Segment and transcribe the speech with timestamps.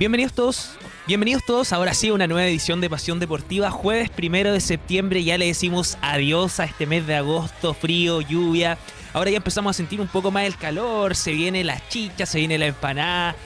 [0.00, 0.70] Bienvenidos todos,
[1.06, 5.36] bienvenidos todos ahora sí una nueva edición de Pasión Deportiva, jueves primero de septiembre, ya
[5.36, 8.78] le decimos adiós a este mes de agosto, frío, lluvia,
[9.12, 12.38] ahora ya empezamos a sentir un poco más el calor, se viene la chicha, se
[12.38, 13.36] viene la empanada,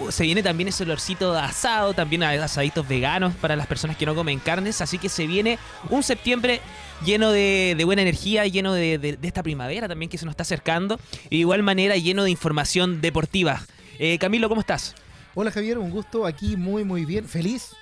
[0.00, 4.04] uh, se viene también ese olorcito de asado, también asaditos veganos para las personas que
[4.04, 6.60] no comen carnes, así que se viene un septiembre
[7.04, 11.36] lleno de, buena energía, lleno de, esta primavera también que se nos está acercando, y
[11.36, 13.62] de igual manera lleno de información deportiva.
[14.00, 14.96] Eh, Camilo, ¿cómo estás?
[15.36, 17.76] Hola Javier, un gusto aquí muy muy bien, feliz.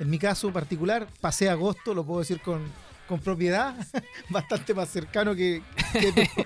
[0.00, 2.68] En mi caso particular, pasé agosto, lo puedo decir con,
[3.22, 3.76] propiedad,
[4.28, 5.62] bastante más cercano que,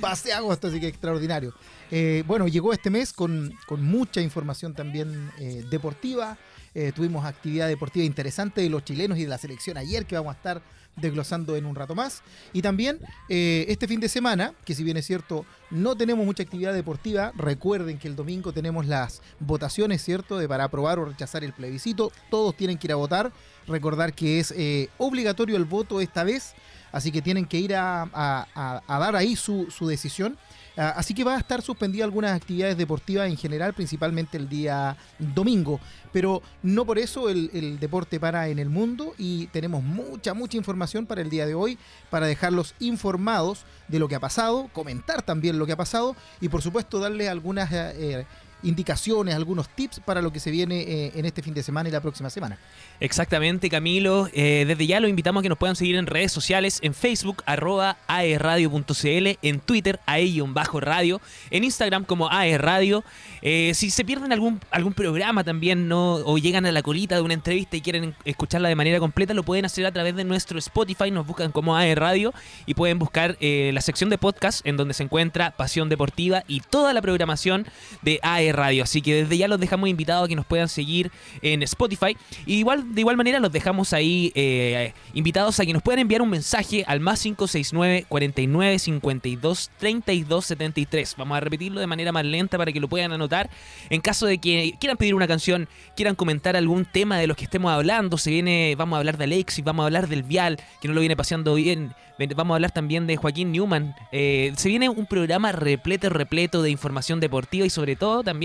[0.00, 1.54] pasé agosto, así que extraordinario.
[1.90, 6.36] Eh, bueno, llegó este mes con, mucha información también eh, deportiva.
[6.74, 10.34] Eh, tuvimos actividad deportiva interesante de los chilenos y de la selección ayer que vamos
[10.34, 10.60] a estar
[11.00, 12.22] desglosando en un rato más.
[12.52, 16.42] Y también eh, este fin de semana, que si bien es cierto, no tenemos mucha
[16.42, 21.44] actividad deportiva, recuerden que el domingo tenemos las votaciones, ¿cierto?, de para aprobar o rechazar
[21.44, 22.12] el plebiscito.
[22.30, 23.32] Todos tienen que ir a votar.
[23.66, 26.54] Recordar que es eh, obligatorio el voto esta vez,
[26.90, 28.46] así que tienen que ir a,
[28.88, 30.38] dar ahí su, su decisión.
[30.80, 34.96] Ah, así que va a estar suspendida algunas actividades deportivas en general, principalmente el día
[35.18, 35.80] domingo.
[36.12, 41.04] Pero no por eso el, deporte para en el mundo y tenemos mucha, mucha información
[41.04, 41.78] para el día de hoy,
[42.10, 46.48] para dejarlos informados de lo que ha pasado, comentar también lo que ha pasado y
[46.48, 47.72] por supuesto darle algunas...
[47.72, 48.24] Eh,
[48.62, 51.92] indicaciones, algunos tips para lo que se viene eh, en este fin de semana y
[51.92, 52.58] la próxima semana.
[53.00, 54.28] Exactamente, Camilo.
[54.32, 57.42] Eh, desde ya lo invitamos a que nos puedan seguir en redes sociales, en Facebook,
[57.46, 61.20] arroba aerradio.cl, en Twitter, ae-radio,
[61.50, 63.04] en Instagram como aerradio.
[63.42, 66.14] Eh, si se pierden algún, algún programa también, ¿no?
[66.16, 69.44] o llegan a la colita de una entrevista y quieren escucharla de manera completa, lo
[69.44, 72.34] pueden hacer a través de nuestro Spotify, nos buscan como aerradio
[72.66, 76.92] y pueden buscar la sección de podcast en donde se encuentra Pasión Deportiva y toda
[76.92, 77.66] la programación
[78.02, 78.82] de AE Radio.
[78.82, 81.10] Así que desde ya los dejamos invitados a que nos puedan seguir
[81.42, 82.16] en Spotify.
[82.46, 86.22] Y igual, de igual manera los dejamos ahí eh, invitados a que nos puedan enviar
[86.22, 91.14] un mensaje al más 569 49 52 32 73.
[91.16, 93.50] Vamos a repetirlo de manera más lenta para que lo puedan anotar.
[93.90, 97.44] En caso de que quieran pedir una canción, quieran comentar algún tema de los que
[97.44, 100.88] estemos hablando, se viene, vamos a hablar de Alexis, vamos a hablar del Vial, que
[100.88, 101.94] no lo viene paseando bien.
[102.34, 103.94] Vamos a hablar también de Joaquín Newman.
[104.10, 108.37] Eh, se viene un programa repleto, repleto de información deportiva y sobre todo también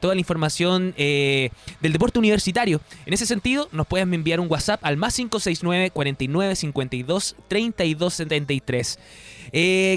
[0.00, 2.80] toda la información eh, del deporte universitario.
[3.06, 8.98] En ese sentido, nos pueden enviar un WhatsApp al más 569 49 52 32 73.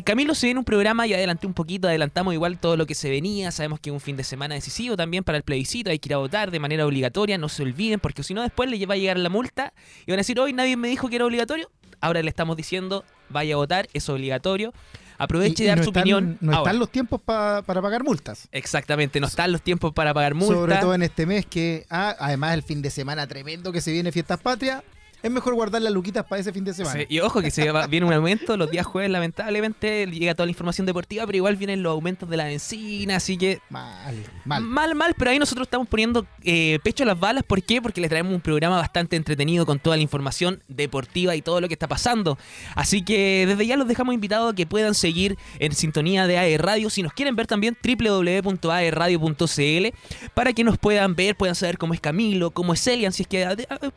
[0.05, 3.09] Camilo se viene un programa y adelanté un poquito, adelantamos igual todo lo que se
[3.09, 6.09] venía, sabemos que es un fin de semana decisivo también para el plebiscito, hay que
[6.09, 8.94] ir a votar de manera obligatoria, no se olviden, porque si no después le va
[8.94, 9.73] a llegar la multa
[10.06, 11.69] y van a decir, hoy nadie me dijo que era obligatorio,
[12.01, 14.73] ahora le estamos diciendo, vaya a votar, es obligatorio.
[15.19, 16.38] Aproveche y, dar su opinión.
[16.40, 18.47] No están los tiempos para pagar multas.
[18.52, 20.57] Exactamente, no están los tiempos para pagar multas.
[20.57, 23.91] Sobre todo en este mes que, ah, además el fin de semana tremendo que se
[23.91, 24.81] viene Fiestas Patrias,
[25.22, 27.03] es mejor guardar las luquitas para ese fin de semana.
[27.07, 30.85] y ojo que se viene un aumento, los días jueves lamentablemente llega toda la información
[30.85, 33.62] deportiva, pero igual vienen los aumentos de la benzina, así que...
[33.69, 34.16] Mal,
[34.46, 34.63] mal.
[34.63, 37.81] Mal, mal, pero ahí nosotros estamos poniendo eh, pecho a las balas, ¿por qué?
[37.81, 41.68] Porque les traemos un programa bastante entretenido con toda la información deportiva y todo lo
[41.68, 42.38] que está pasando.
[42.75, 46.57] Así que desde ya los dejamos invitados a que puedan seguir en sintonía de AE
[46.57, 49.88] Radio, si nos quieren ver también www.aerradio.cl
[50.34, 53.28] para que nos puedan ver, puedan saber cómo es Camilo, cómo es Elian, si es
[53.28, 53.46] que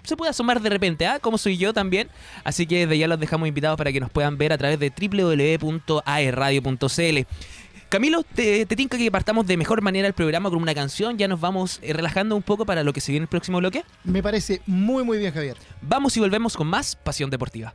[0.03, 2.09] se puede asomar de repente, como soy yo también.
[2.45, 4.91] Así que desde ya los dejamos invitados para que nos puedan ver a través de
[4.91, 7.19] www.aerradio.cl.
[7.89, 11.19] Camilo, te, te tinca que partamos de mejor manera el programa con una canción.
[11.19, 13.85] Ya nos vamos eh, relajando un poco para lo que se viene el próximo bloque.
[14.05, 15.59] Me parece muy, muy bien, Javier.
[15.83, 17.75] Vamos y volvemos con más Pasión Deportiva.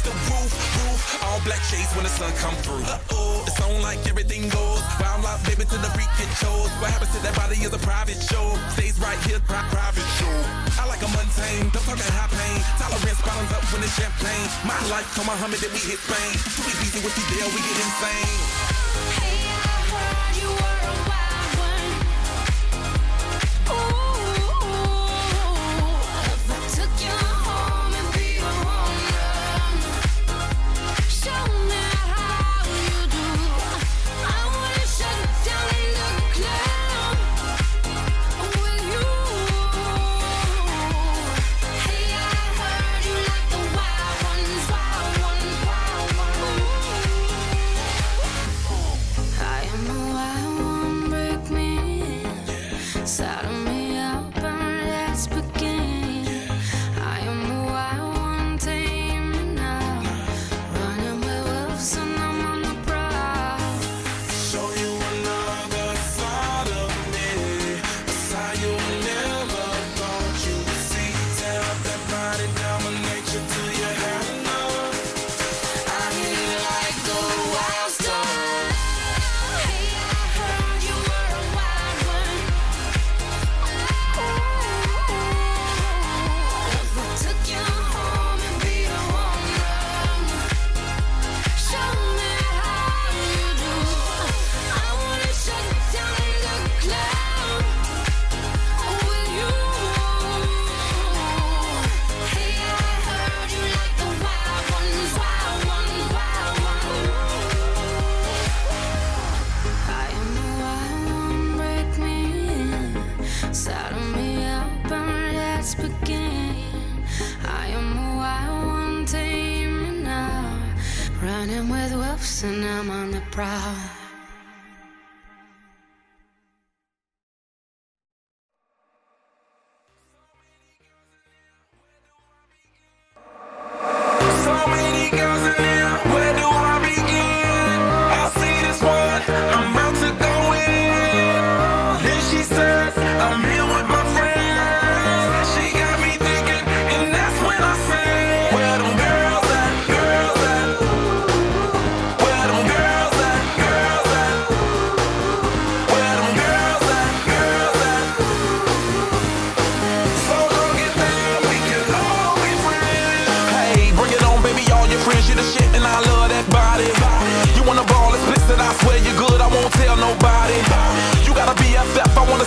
[0.00, 1.24] raise the roof, roof.
[1.24, 2.82] All black shades when the sun come through.
[2.84, 4.82] Uh-oh, it's on like everything goes.
[4.98, 6.70] But I'm out, baby, to the freak it shows.
[6.80, 8.56] What happens to that body is a private show.
[8.74, 10.34] Stays right here, pri- private show.
[10.80, 12.58] I like a mundane, don't talk about high pain.
[12.80, 14.48] Tolerance bottoms up when it's champagne.
[14.64, 16.32] My life, come on, Muhammad, then we hit Spain.
[16.56, 18.38] Too easy with you, deal, we get insane.
[19.16, 19.49] Hey.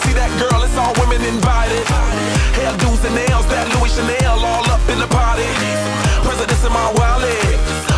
[0.04, 1.84] see that girl, it's all women invited.
[2.60, 5.48] Hair, do's, and nails, that Louis Chanel all up in the party.
[6.24, 7.58] Presidents in my wallet,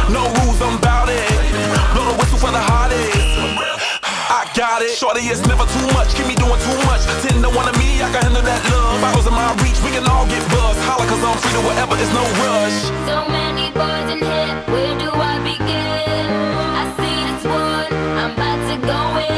[0.09, 1.25] no rules, I'm bout it.
[1.93, 3.13] Blow the whistle for the hottest.
[4.05, 4.95] I got it.
[4.97, 6.13] Shorty, it's never too much.
[6.15, 7.05] Keep me doing too much.
[7.21, 9.01] Ten to one of me, I can handle that love.
[9.01, 10.81] Bottles in my reach, we can all get buzzed.
[10.85, 12.79] Holla, cause I'm free to whatever, it's no rush.
[13.09, 16.25] So many boys in here, where do I begin?
[16.81, 19.35] I see this one, I'm about to go in.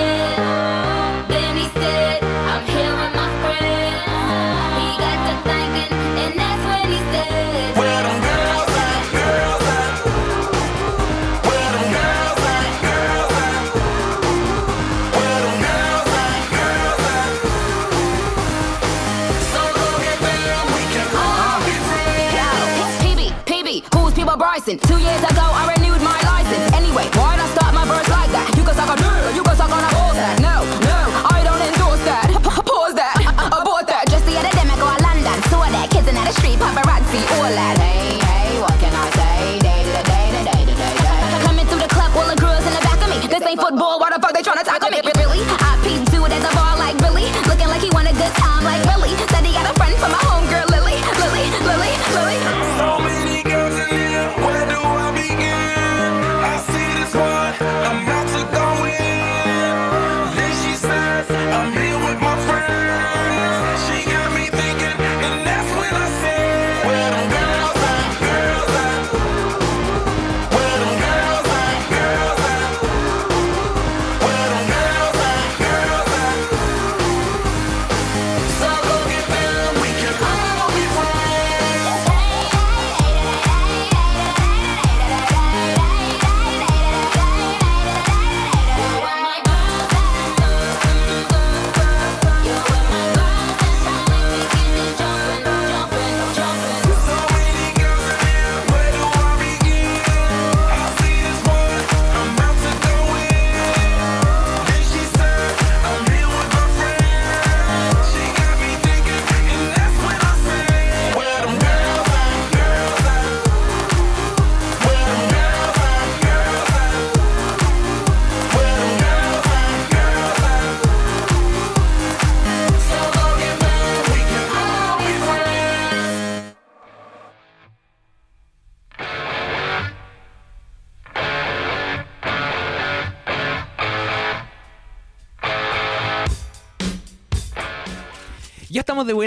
[24.85, 25.56] Two years ago,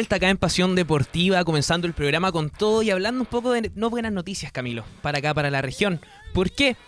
[0.00, 3.70] vuelta acá en Pasión Deportiva, comenzando el programa con todo y hablando un poco de
[3.74, 6.00] no buenas noticias, Camilo, para acá, para la región.
[6.32, 6.78] ¿Por qué?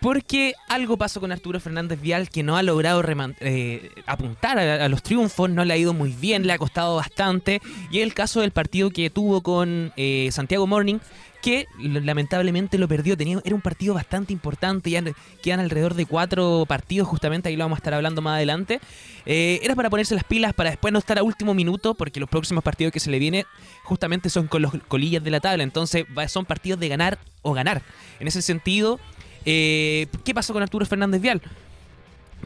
[0.00, 3.02] Porque algo pasó con Arturo Fernández Vial que no ha logrado
[3.40, 7.60] eh, apuntar a, los triunfos, no le ha ido muy bien, le ha costado bastante.
[7.90, 10.98] Y el caso del partido que tuvo con eh, Santiago Morning,
[11.46, 13.16] que lamentablemente lo perdió.
[13.16, 15.02] Tenía, era un partido bastante importante, ya
[15.42, 18.80] quedan alrededor de cuatro partidos, justamente ahí lo vamos a estar hablando más adelante.
[19.26, 22.28] Eh, era para ponerse las pilas, para después no estar a último minuto, porque los
[22.28, 23.46] próximos partidos que se le viene
[23.84, 25.62] justamente son con los colillas de la tabla.
[25.62, 27.82] Entonces son partidos de ganar o ganar.
[28.18, 28.98] En ese sentido,
[29.46, 31.40] eh, ¿qué pasó con Arturo Fernández Vial?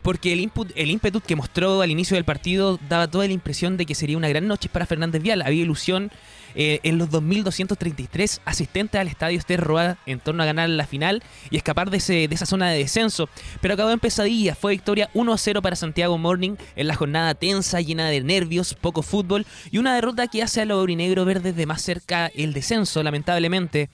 [0.02, 3.76] Porque el, input, el ímpetu que mostró al inicio del partido daba toda la impresión
[3.76, 5.42] de que sería una gran noche para Fernández Vial.
[5.42, 6.10] Había ilusión
[6.54, 11.22] eh, en los 2.233 asistentes al estadio Ester Roa en torno a ganar la final
[11.50, 13.28] y escapar de, ese, de esa zona de descenso.
[13.60, 14.54] Pero acabó en pesadilla.
[14.54, 19.46] Fue victoria 1-0 para Santiago Morning en la jornada tensa, llena de nervios, poco fútbol
[19.70, 23.90] y una derrota que hace a los aurinegro ver desde más cerca el descenso, lamentablemente.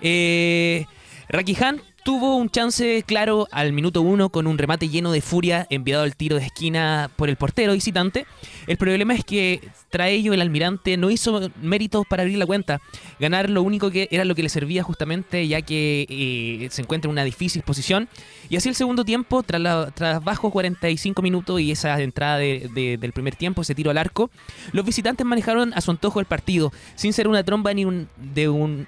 [0.00, 0.86] Eh,
[1.28, 6.04] Rakihan tuvo un chance claro al minuto uno con un remate lleno de furia enviado
[6.04, 8.26] al tiro de esquina por el portero visitante.
[8.68, 9.60] El problema es que
[9.90, 12.80] tras ello el almirante no hizo méritos para abrir la cuenta.
[13.18, 17.08] Ganar lo único que era lo que le servía justamente ya que eh, se encuentra
[17.08, 18.08] en una difícil posición.
[18.48, 22.70] Y así el segundo tiempo, tras, la- tras bajo 45 minutos y esa entrada de-
[22.72, 24.30] de- del primer tiempo, ese tiro al arco,
[24.70, 28.48] los visitantes manejaron a su antojo el partido, sin ser una tromba ni un, de
[28.48, 28.86] un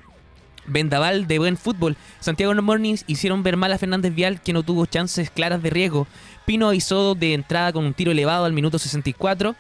[0.69, 1.97] vendaval de buen fútbol.
[2.21, 6.07] Santiago Mornings hicieron ver mal a Fernández Vial que no tuvo chances claras de riesgo.
[6.47, 9.55] Pino avisó de entrada con un tiro elevado al minuto 64.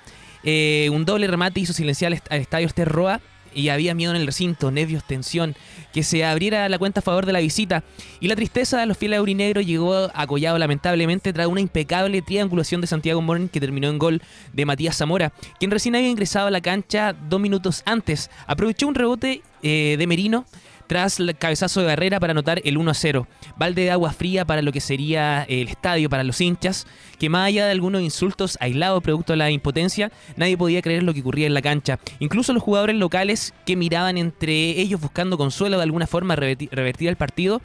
[0.44, 3.20] Eh, un doble remate hizo silenciar al est- al estadio Esterroa
[3.54, 5.56] y había miedo en el recinto, nervios, tensión,
[5.92, 7.82] que se abriera la cuenta a favor de la visita.
[8.20, 12.86] Y la tristeza de los fieles aurinegros llegó acollado lamentablemente tras una impecable triangulación de
[12.86, 14.22] Santiago Morning que terminó en gol
[14.52, 18.30] de Matías Zamora, quien recién había ingresado a la cancha dos minutos antes.
[18.46, 20.44] Aprovechó un rebote eh, de Merino
[20.88, 23.28] tras el cabezazo de Barrera para anotar el 1 a 0.
[23.56, 26.88] Balde de agua fría para lo que sería el estadio, para los hinchas,
[27.20, 31.14] que más allá de algunos insultos aislados producto de la impotencia, nadie podía creer lo
[31.14, 32.00] que ocurría en la cancha.
[32.18, 37.08] Incluso los jugadores locales que miraban entre ellos buscando consuelo de alguna forma reverti- revertir
[37.08, 37.60] el partido,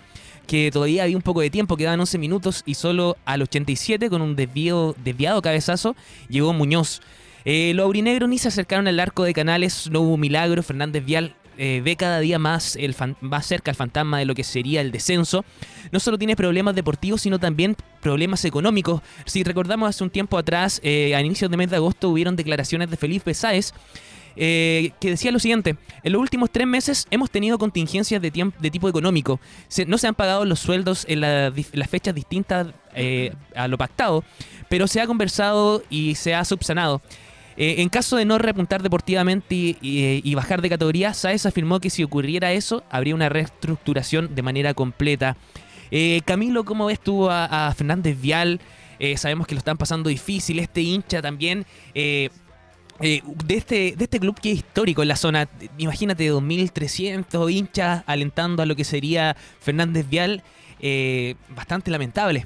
[0.45, 4.21] que todavía había un poco de tiempo, quedaban 11 minutos y solo al 87 con
[4.21, 5.95] un desviado cabezazo
[6.27, 7.01] llegó Muñoz.
[7.45, 11.35] Eh, los aurinegros ni se acercaron al arco de Canales, no hubo milagro, Fernández Vial
[11.57, 14.81] eh, ve cada día más, el fan- más cerca al fantasma de lo que sería
[14.81, 15.45] el descenso.
[15.91, 19.01] No solo tiene problemas deportivos, sino también problemas económicos.
[19.25, 22.89] Si recordamos hace un tiempo atrás, eh, a inicios de mes de agosto, hubieron declaraciones
[22.89, 23.73] de Felipe Sáez
[24.35, 28.71] eh, que decía lo siguiente, en los últimos tres meses hemos tenido contingencias de, de
[28.71, 29.39] tipo económico,
[29.85, 34.23] no se han pagado los sueldos en la las fechas distintas eh, a lo pactado,
[34.69, 37.01] pero se ha conversado y se ha subsanado.
[37.57, 41.89] Eh, en caso de no repuntar deportivamente y, y- bajar de categoría, Sáez afirmó que
[41.89, 45.37] si ocurriera eso, habría una reestructuración de manera completa.
[45.91, 48.59] Eh, Camilo, ¿cómo ves tú a, Fernández Vial?
[48.99, 51.65] Eh, sabemos que lo están pasando difícil, este hincha también.
[51.93, 52.29] eh,
[52.99, 58.03] eh, de, este, de este club que es histórico en la zona, imagínate 2.300 hinchas
[58.05, 60.43] alentando a lo que sería Fernández Vial,
[60.79, 62.45] eh, bastante lamentable.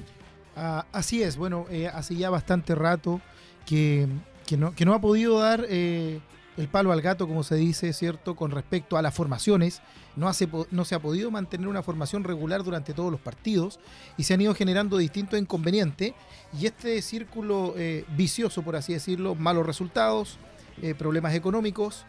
[0.56, 3.20] Ah, así es, bueno, eh, hace ya bastante rato
[3.66, 4.06] que,
[4.48, 6.20] que no, que no ha podido dar eh,
[6.56, 8.34] el palo al gato, como se dice, ¿cierto?
[8.34, 9.82] Con respecto a las formaciones.
[10.16, 13.78] No, hace, no se ha podido mantener una formación regular durante todos los partidos
[14.16, 16.14] y se han ido generando distintos inconvenientes.
[16.58, 20.38] Y este círculo eh, vicioso, por así decirlo, malos resultados,
[20.80, 22.06] eh, problemas económicos,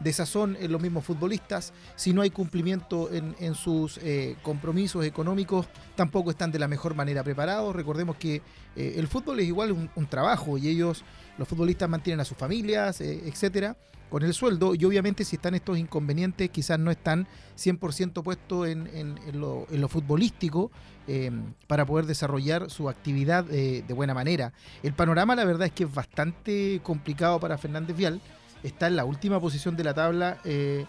[0.00, 4.00] desazón en los mismos futbolistas, si no hay cumplimiento en, en sus
[4.42, 7.76] compromisos económicos, tampoco están de la mejor manera preparados.
[7.76, 8.42] Recordemos que
[8.74, 11.04] el fútbol es igual un trabajo y ellos,
[11.40, 13.74] los futbolistas, mantienen a sus familias, eh, etcétera,
[14.10, 14.74] con el sueldo.
[14.74, 20.70] Y obviamente, si están estos inconvenientes, quizás no están 100% puestos en, lo, futbolístico
[21.08, 21.30] eh,
[21.66, 24.52] para poder desarrollar su actividad eh, de buena manera.
[24.82, 28.20] El panorama, la verdad, es que es bastante complicado para Fernández Vial.
[28.62, 30.38] Está en la última posición de la tabla.
[30.44, 30.84] eh,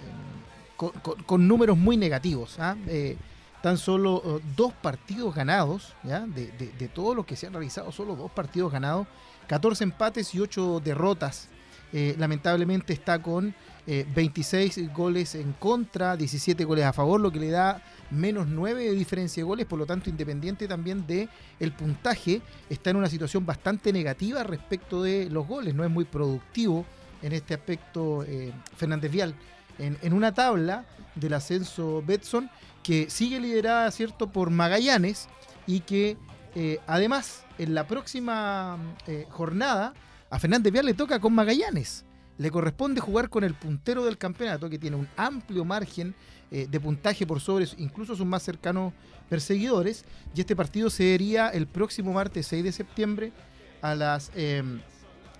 [0.00, 0.40] em,
[1.26, 2.58] con, números muy negativos.
[2.58, 2.74] ¿ah?
[3.62, 8.30] Tan solo eh, dos partidos ganados, de todos los que se han realizado, solo dos
[8.30, 9.06] partidos ganados,
[9.50, 11.48] 14 empates y 8 derrotas.
[11.92, 13.52] Eh, lamentablemente está con
[13.84, 18.84] eh, 26 goles en contra, 17 goles a favor, lo que le da menos 9
[18.84, 21.28] de diferencia de goles, por lo tanto independiente también de
[21.58, 26.04] el puntaje, está en una situación bastante negativa respecto de los goles, no es muy
[26.04, 26.86] productivo
[27.20, 29.34] en este aspecto eh, Fernández Vial.
[29.80, 30.84] En, una tabla
[31.16, 32.48] del ascenso Betson
[32.84, 35.28] que sigue liderada, ¿cierto?, por Magallanes
[35.66, 36.16] y que
[36.54, 39.94] eh, además en la próxima eh, jornada
[40.30, 42.04] a Fernández Vial le toca con Magallanes.
[42.38, 46.14] le corresponde jugar con el puntero del campeonato, que tiene un amplio margen
[46.52, 48.92] eh, de puntaje por sobre incluso sus más cercanos
[49.28, 50.04] perseguidores.
[50.34, 53.32] Y este partido se vería el próximo martes 6 de septiembre
[53.82, 54.62] a las eh,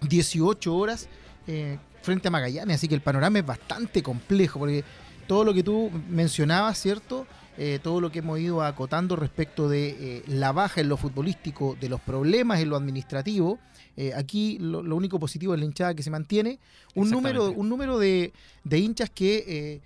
[0.02, 1.08] 18 horas
[1.46, 2.76] eh, frente a Magallanes.
[2.76, 4.84] Así que el panorama es bastante complejo, porque
[5.26, 7.26] todo lo que tú mencionabas, ¿cierto?
[7.58, 11.76] Eh, todo lo que hemos ido acotando respecto de eh, la baja en lo futbolístico,
[11.80, 13.58] de los problemas en lo administrativo.
[13.96, 16.58] eh, aquí lo, lo único positivo es la hinchada que se mantiene.
[16.94, 18.32] Un número, un número de,
[18.64, 19.80] de hinchas que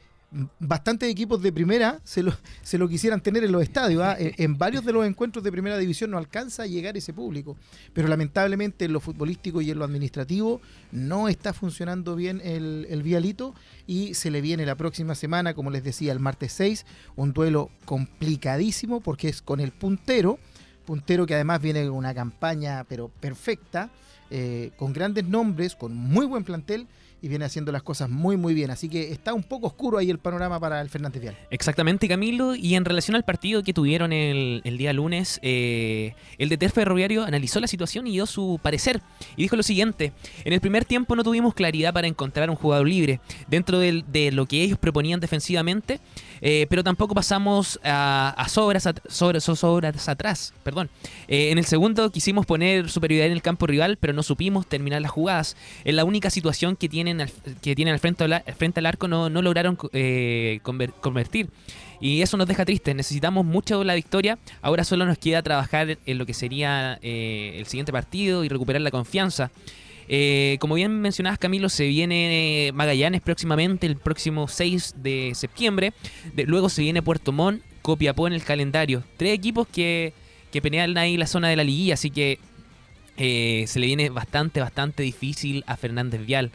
[0.59, 4.03] bastantes equipos de primera se lo, se lo quisieran tener en los estadios.
[4.03, 4.17] ¿ah?
[4.19, 7.57] En, en varios de los encuentros de primera división no alcanza a llegar ese público.
[7.93, 10.61] Pero lamentablemente en lo futbolístico y en lo administrativo
[10.93, 13.55] no está funcionando bien el, el vialito
[13.87, 17.71] y se le viene la próxima semana, como les decía, el martes 6, un duelo
[17.85, 20.39] complicadísimo porque es con el puntero,
[20.85, 23.91] puntero que además viene con una campaña pero perfecta,
[24.31, 26.87] eh, con grandes nombres, con muy buen plantel
[27.25, 28.71] y viene haciendo las cosas muy muy bien.
[28.71, 31.39] Así que está un poco oscuro ahí el panorama para el Fernández Vial.
[31.51, 32.55] Exactamente, Camilo.
[32.55, 37.25] Y en relación al partido que tuvieron el, el día lunes, eh, el DT Ferroviario
[37.25, 39.01] analizó la situación y dio su parecer.
[39.39, 40.13] Y dijo lo siguiente:
[40.45, 44.45] En el primer tiempo no tuvimos claridad para encontrar un jugador libre dentro de lo
[44.45, 46.01] que ellos proponían defensivamente,
[46.47, 50.53] eh, pero tampoco pasamos a, a sobras, at- sobre, so- sobras atrás.
[50.63, 50.91] Perdón.
[51.27, 55.01] Eh, en el segundo quisimos poner superioridad en el campo rival, pero no supimos terminar
[55.01, 55.57] las jugadas.
[55.85, 57.31] Es la única situación que tienen al,
[57.63, 61.49] que tienen al frente, al frente al arco, no, no lograron eh, conver- convertir.
[61.99, 62.95] Y eso nos deja tristes.
[62.95, 64.39] Necesitamos mucho la victoria.
[64.61, 68.91] Ahora solo nos queda trabajar en lo que sería el siguiente partido y recuperar la
[68.91, 69.51] confianza.
[70.09, 75.93] Eh, como bien mencionabas, Camilo, se viene Magallanes próximamente, el próximo 6 de septiembre.
[76.47, 79.03] Luego se viene Puerto Montt, Copiapó en el calendario.
[79.17, 80.15] Tres equipos que,
[80.51, 82.39] que pelean ahí la zona de la liguilla, así que
[83.17, 86.51] eh, se le viene bastante, bastante difícil a Fernández Vial.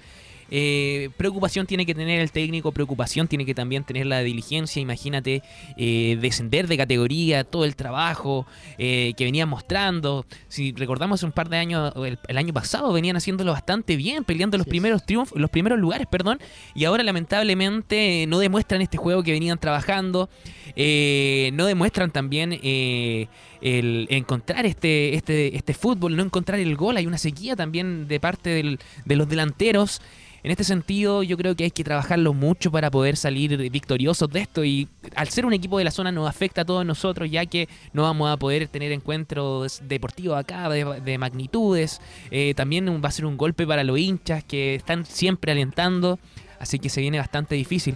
[0.52, 4.82] Eh, preocupación tiene que tener el técnico, preocupación tiene que también tener la diligencia.
[4.82, 5.44] Imagínate
[5.78, 8.46] eh, descender de categoría, todo el trabajo
[8.78, 10.26] eh, que venían mostrando.
[10.48, 14.58] Si recordamos un par de años, el, el año pasado venían haciéndolo bastante bien, peleando
[14.58, 16.40] los primeros triunfos, los primeros lugares, perdón,
[16.74, 20.30] y ahora lamentablemente no demuestran este juego que venían trabajando,
[20.76, 23.28] eh, no demuestran también eh,
[23.62, 26.98] el encontrar este, este, este fútbol, no encontrar el gol.
[26.98, 30.02] Hay una sequía también de parte del- de los delanteros.
[30.44, 34.40] En este sentido, yo creo que hay que trabajarlo mucho para poder salir victoriosos de
[34.42, 34.64] esto.
[34.64, 37.68] Y al ser un equipo de la zona, nos afecta a todos nosotros, ya que
[37.94, 42.00] no vamos a poder tener encuentros deportivos acá de, de magnitudes.
[42.32, 46.20] Eh, también va a ser un golpe para los hinchas que están siempre alentando.
[46.60, 47.96] Así que se viene bastante difícil.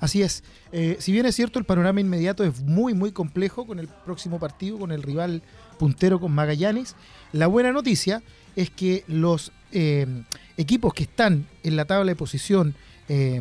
[0.00, 0.42] Así es.
[0.72, 4.38] Eh, si bien es cierto, el panorama inmediato es muy, muy complejo con el próximo
[4.38, 5.42] partido, con el rival
[5.78, 6.96] puntero con Magallanes.
[7.32, 8.22] La buena noticia
[8.56, 10.06] es que los eh,
[10.60, 12.74] equipos que están en la tabla de posición
[13.08, 13.40] eh,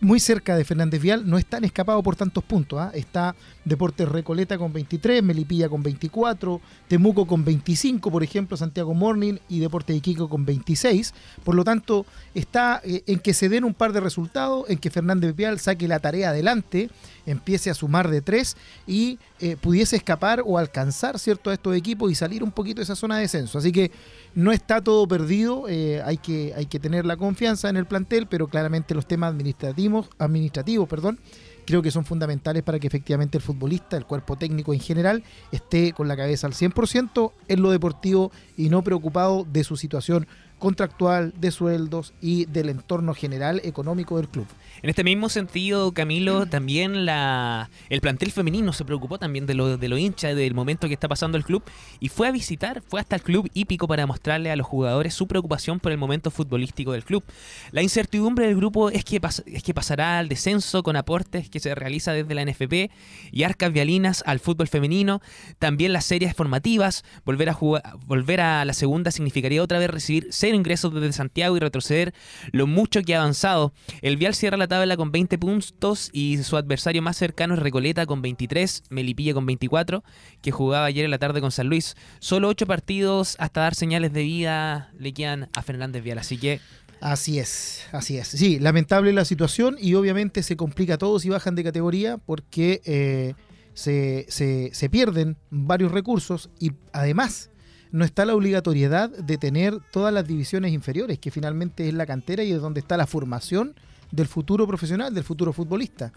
[0.00, 2.78] muy cerca de Fernández Vial no están escapados por tantos puntos.
[2.78, 2.92] ¿ah?
[2.94, 3.34] Está
[3.68, 9.60] Deportes Recoleta con 23, Melipilla con 24, Temuco con 25, por ejemplo, Santiago Morning y
[9.60, 11.14] Deportes Iquico con 26.
[11.44, 14.90] Por lo tanto, está eh, en que se den un par de resultados, en que
[14.90, 16.90] Fernández Vial saque la tarea adelante,
[17.26, 22.10] empiece a sumar de tres y eh, pudiese escapar o alcanzar cierto a estos equipos
[22.10, 23.58] y salir un poquito de esa zona de descenso.
[23.58, 23.90] Así que
[24.34, 28.26] no está todo perdido, eh, hay, que, hay que tener la confianza en el plantel,
[28.26, 31.18] pero claramente los temas administrativos, administrativos perdón,
[31.68, 35.92] creo que son fundamentales para que efectivamente el futbolista, el cuerpo técnico en general, esté
[35.92, 40.26] con la cabeza al 100% en lo deportivo y no preocupado de su situación
[40.58, 44.46] contractual, de sueldos y del entorno general económico del club.
[44.82, 49.76] En este mismo sentido, Camilo, también la, el plantel femenino se preocupó también de lo,
[49.76, 51.62] de lo hincha, del momento que está pasando el club,
[51.98, 55.26] y fue a visitar, fue hasta el club hípico para mostrarle a los jugadores su
[55.26, 57.24] preocupación por el momento futbolístico del club.
[57.72, 61.58] La incertidumbre del grupo es que, pas- es que pasará al descenso con aportes que
[61.58, 62.90] se realiza desde la NFP
[63.32, 65.20] y arcas vialinas al fútbol femenino,
[65.58, 70.28] también las series formativas, volver a, jugar, volver a la segunda significaría otra vez recibir
[70.30, 72.14] cero ingresos desde Santiago y retroceder
[72.52, 73.72] lo mucho que ha avanzado.
[74.02, 78.06] El Vial cierra la tabla con 20 puntos y su adversario más cercano es Recoleta
[78.06, 80.04] con 23, Melipilla con 24,
[80.42, 81.96] que jugaba ayer en la tarde con San Luis.
[82.20, 86.60] Solo 8 partidos hasta dar señales de vida le quedan a Fernández Vial, así que
[87.00, 88.26] Así es, así es.
[88.26, 93.34] Sí, lamentable la situación y obviamente se complica todo si bajan de categoría porque eh,
[93.72, 97.50] se, se- se pierden varios recursos y además
[97.92, 102.42] no está la obligatoriedad de tener todas las divisiones inferiores, que finalmente es la cantera
[102.42, 103.74] y es donde está la formación
[104.10, 106.12] del futuro profesional, del futuro futbolista.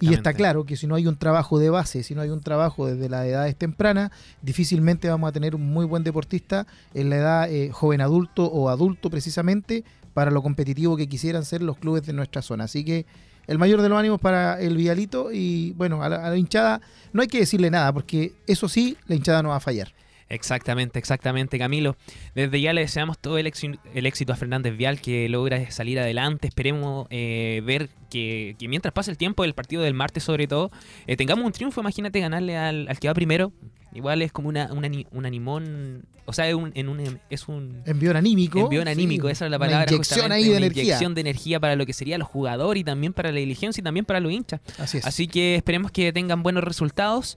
[0.00, 2.40] Y está claro que si no hay un trabajo de base, si no hay un
[2.40, 4.10] trabajo desde las edades tempranas,
[4.42, 8.68] difícilmente vamos a tener un muy buen deportista en la edad eh, joven adulto o
[8.68, 12.64] adulto precisamente para lo competitivo que quisieran ser los clubes de nuestra zona.
[12.64, 13.06] Así que
[13.46, 16.80] el mayor de los ánimos para el Vialito y bueno, a la, a la hinchada
[17.12, 19.92] no hay que decirle nada porque eso sí, la hinchada no va a fallar.
[20.32, 21.96] Exactamente, exactamente, Camilo.
[22.34, 26.00] Desde ya le deseamos todo el, éxi- el éxito a Fernández Vial, que logra salir
[26.00, 26.48] adelante.
[26.48, 30.70] Esperemos eh, ver que, que mientras pase el tiempo del partido del martes, sobre todo,
[31.06, 31.80] eh, tengamos un triunfo.
[31.80, 33.52] Imagínate ganarle al, al que va primero.
[33.94, 37.46] Igual es como una, un, ani- un animón, o sea, es un, en un, es
[37.46, 38.58] un Envión anímico.
[38.60, 39.92] envión anímico, sí, esa es la una palabra.
[39.92, 40.82] inyección justamente, ahí de una energía.
[40.84, 43.84] inyección de energía para lo que sería los jugadores y también para la diligencia y
[43.84, 44.62] también para los hinchas.
[44.78, 45.04] Así es.
[45.06, 47.36] Así que esperemos que tengan buenos resultados.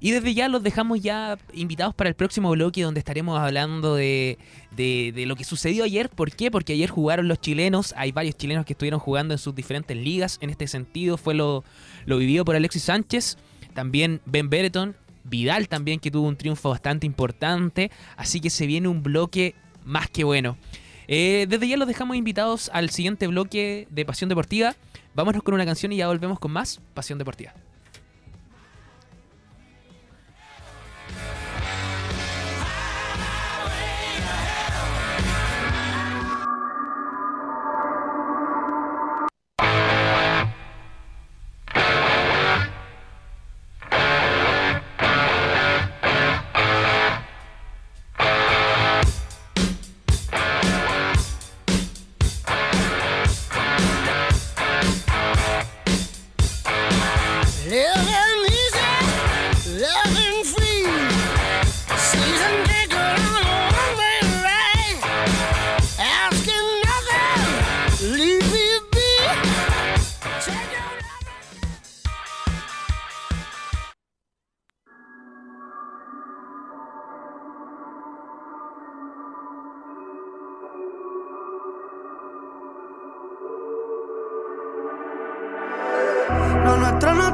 [0.00, 4.38] Y desde ya los dejamos ya invitados para el próximo bloque donde estaremos hablando de,
[5.26, 6.08] lo que sucedió ayer.
[6.08, 6.50] ¿Por qué?
[6.50, 7.94] Porque ayer jugaron los chilenos.
[7.96, 10.38] Hay varios chilenos que estuvieron jugando en sus diferentes ligas.
[10.40, 11.64] En este sentido fue lo,
[12.06, 13.38] lo vivido por Alexis Sánchez.
[13.74, 14.94] También Ben Bereton.
[15.24, 17.90] Vidal también que tuvo un triunfo bastante importante.
[18.16, 20.56] Así que se viene un bloque más que bueno.
[21.08, 24.76] Eh, desde ya los dejamos invitados al siguiente bloque de Pasión Deportiva.
[25.14, 27.52] Vámonos con una canción y ya volvemos con más Pasión Deportiva.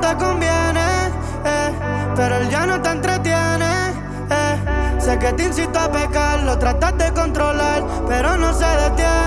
[0.04, 1.06] Te conviene,
[1.44, 1.70] eh,
[2.14, 3.72] pero él ya no te entretiene.
[4.30, 4.56] Eh.
[4.98, 9.23] Sé que te incito a pecar, lo tratas de controlar, pero no se detiene.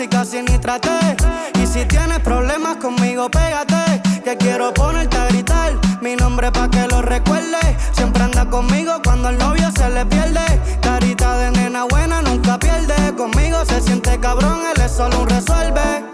[0.00, 1.16] Y casi ni traté.
[1.62, 4.02] Y si tienes problemas conmigo, pégate.
[4.24, 7.58] Que quiero ponerte a gritar mi nombre pa' que lo recuerde.
[7.92, 10.44] Siempre anda conmigo cuando el novio se le pierde.
[10.80, 13.14] Carita de nena buena nunca pierde.
[13.16, 16.04] Conmigo se siente cabrón, él es solo un resuelve.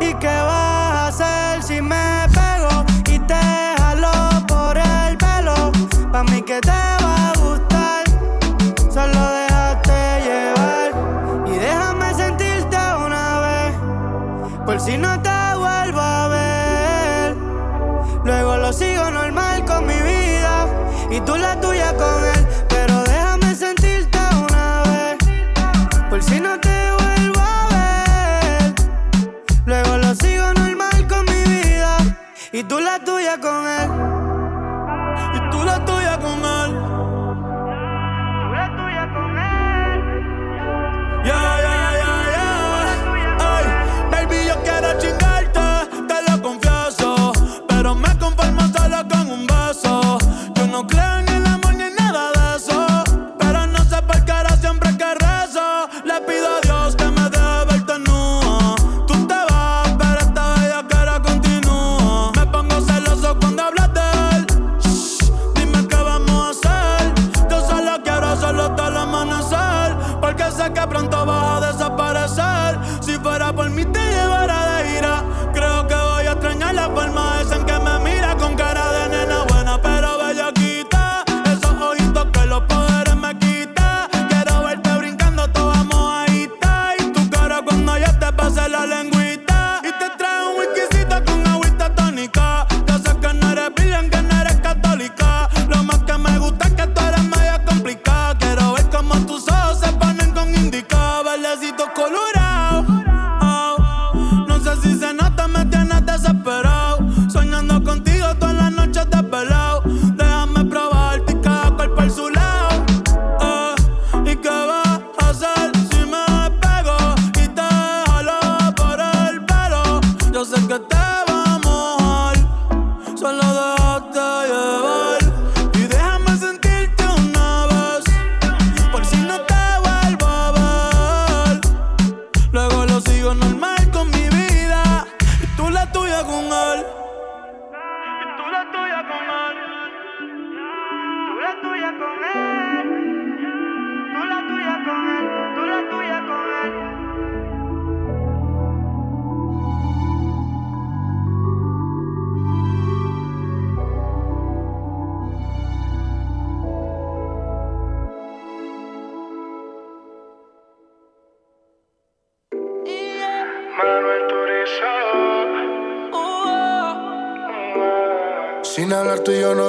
[0.00, 3.42] ¿Y qué vas a hacer si me pego y te
[3.78, 4.12] jalo
[4.46, 5.72] por el pelo?
[6.12, 6.93] Pa' mí que te
[14.94, 17.36] si no te vuelvo a ver.
[18.24, 20.68] Luego lo sigo normal con mi vida
[21.10, 22.23] y tú la tuya con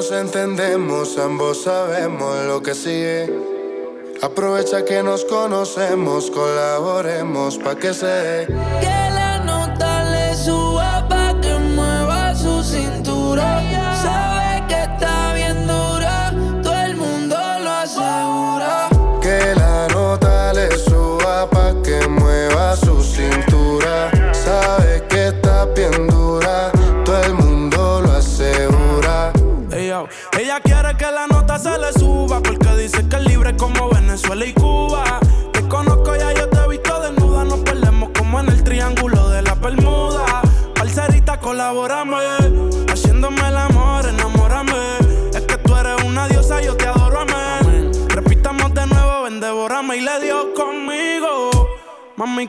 [0.06, 3.34] nos entendemos, ambos sabemos lo que sigue.
[4.22, 9.05] Aprovecha que nos conocemos, colaboremos pa' que se.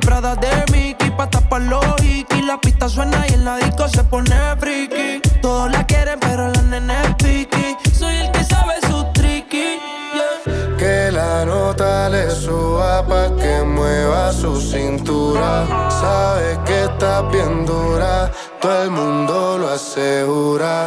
[0.00, 2.44] Prada de Mickey pa' tapar los hikis.
[2.44, 5.20] La pista suena y en la disco se pone friki.
[5.40, 7.76] Todos la quieren, pero la nene es piqui.
[7.92, 9.78] Soy el que sabe su tricky.
[10.14, 10.76] yeah.
[10.78, 15.66] Que la nota le suba pa' que mueva su cintura.
[15.90, 18.30] Sabe que está bien dura,
[18.60, 20.86] todo el mundo lo asegura.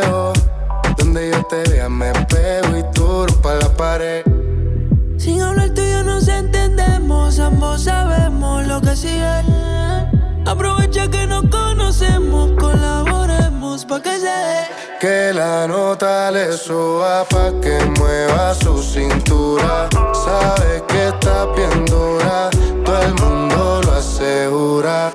[10.45, 14.67] Aprovecha que nos conocemos, colaboremos pa' que se dé.
[14.99, 19.89] Que la nota le suba pa' que mueva su cintura.
[20.13, 22.51] Sabe que está bien dura,
[22.85, 25.11] todo el mundo lo asegura.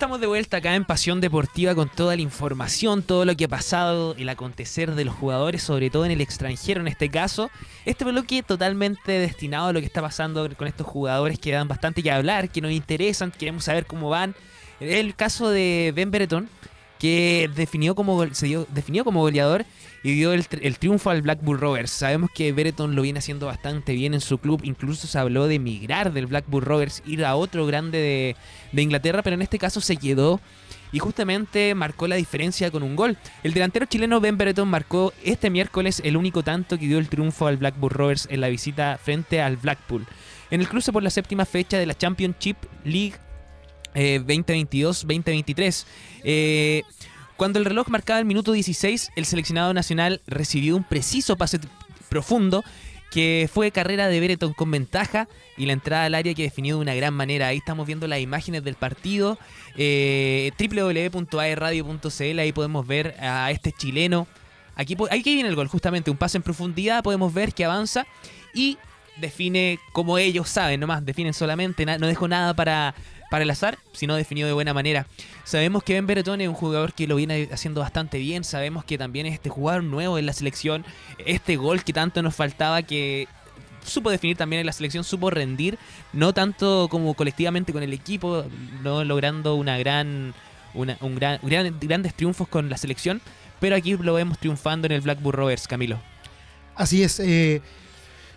[0.00, 3.48] Estamos de vuelta acá en Pasión Deportiva con toda la información, todo lo que ha
[3.48, 7.50] pasado, el acontecer de los jugadores, sobre todo en el extranjero en este caso.
[7.84, 12.02] Este bloque totalmente destinado a lo que está pasando con estos jugadores que dan bastante
[12.02, 14.34] que hablar, que nos interesan, queremos saber cómo van.
[14.80, 16.48] El caso de Ben Brereton,
[16.98, 19.66] que definió como, se dio- definió como goleador
[20.02, 21.90] y dio el, tri- el triunfo al Blackburn Rovers.
[21.90, 25.56] Sabemos que Bereton lo viene haciendo bastante bien en su club, incluso se habló de
[25.56, 28.36] emigrar del Blackburn Rovers, ir a otro grande de,
[28.72, 30.40] de Inglaterra, pero en este caso se quedó
[30.92, 33.16] y justamente marcó la diferencia con un gol.
[33.44, 37.46] El delantero chileno Ben Bereton marcó este miércoles el único tanto que dio el triunfo
[37.46, 40.06] al Blackburn Rovers en la visita frente al Blackpool.
[40.50, 43.14] En el cruce por la séptima fecha de la Championship League
[43.94, 45.84] eh, 2022-2023.
[46.24, 46.82] Eh,
[47.40, 51.58] cuando el reloj marcaba el minuto 16, el seleccionado nacional recibió un preciso pase
[52.10, 52.62] profundo
[53.10, 55.26] que fue carrera de Bereton con ventaja
[55.56, 57.46] y la entrada al área que definió de una gran manera.
[57.46, 59.38] Ahí estamos viendo las imágenes del partido.
[59.78, 60.52] Eh,
[62.42, 64.26] ahí podemos ver a este chileno.
[64.74, 67.02] Aquí, aquí viene el gol, justamente un pase en profundidad.
[67.02, 68.06] Podemos ver que avanza
[68.52, 68.76] y
[69.16, 72.94] define como ellos saben, nomás definen solamente, no dejó nada para,
[73.30, 75.06] para el azar, sino definió de buena manera.
[75.44, 78.98] Sabemos que Ben Beretón es un jugador que lo viene haciendo bastante bien, sabemos que
[78.98, 80.84] también es este jugador nuevo en la selección,
[81.24, 83.26] este gol que tanto nos faltaba que
[83.84, 85.78] supo definir también en la selección, supo rendir,
[86.12, 88.44] no tanto como colectivamente con el equipo,
[88.82, 90.34] no logrando una gran,
[90.74, 93.22] un gran, gran- grandes triunfos con la selección,
[93.58, 95.98] pero aquí lo vemos triunfando en el Blackburn Rovers, Camilo.
[96.74, 97.20] Así es.
[97.20, 97.62] eh,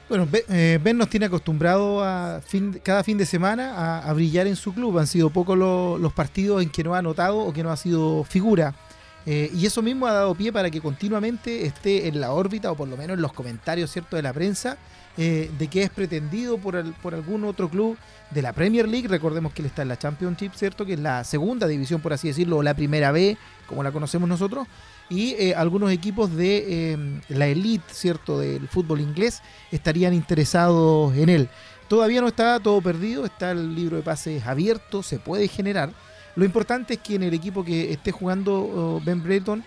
[0.09, 4.55] bueno, eh, Ben nos tiene acostumbrado a fin, cada fin de semana a, brillar en
[4.55, 4.99] su club.
[4.99, 7.77] Han sido pocos lo- los partidos en que no ha anotado o que no ha
[7.77, 8.75] sido figura.
[9.25, 12.75] Eh, y eso mismo ha dado pie para que continuamente esté en la órbita, o
[12.75, 14.17] por lo menos en los comentarios ¿cierto?
[14.17, 14.77] de la prensa,
[15.17, 16.75] eh, de que es pretendido por
[17.13, 17.97] algún otro club
[18.31, 19.07] de la Premier League.
[19.07, 20.85] Recordemos que él está en la Championship, ¿cierto?
[20.85, 23.37] Que es la segunda división, por así decirlo, o la primera B,
[23.67, 24.67] como la conocemos nosotros.
[25.13, 26.97] Y eh, algunos equipos de eh,
[27.29, 28.39] la elite, ¿cierto?
[28.39, 31.49] Del fútbol inglés estarían interesados en él.
[31.87, 35.91] Todavía no está todo perdido, está el libro de pases abierto, se puede generar.
[36.35, 39.63] Lo importante es que en el equipo que esté jugando oh, Ben Breton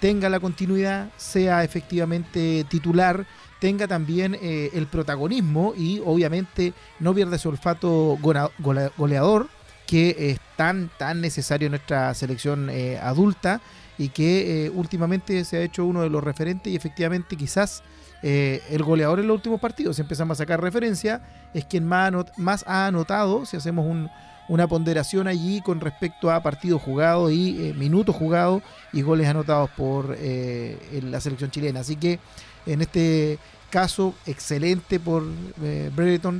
[0.00, 3.24] tenga la continuidad, sea efectivamente titular,
[3.60, 9.48] tenga también eh, el protagonismo y obviamente no pierda ese olfato goleador
[9.86, 12.68] que es tan, tan necesario en nuestra selección
[13.00, 13.60] adulta
[13.98, 17.82] y que eh, últimamente se ha hecho uno de los referentes y efectivamente quizás
[18.22, 21.20] eh, el goleador en los últimos partidos, si empezamos a sacar referencia,
[21.52, 24.08] es quien más, ha anotado, si hacemos un-
[24.48, 28.62] una ponderación allí con respecto a partidos jugados y eh, minutos jugados
[28.94, 31.80] y goles anotados por la selección chilena.
[31.80, 32.18] Así que
[32.64, 33.38] en este
[33.68, 35.24] caso, excelente por
[35.62, 35.90] eh,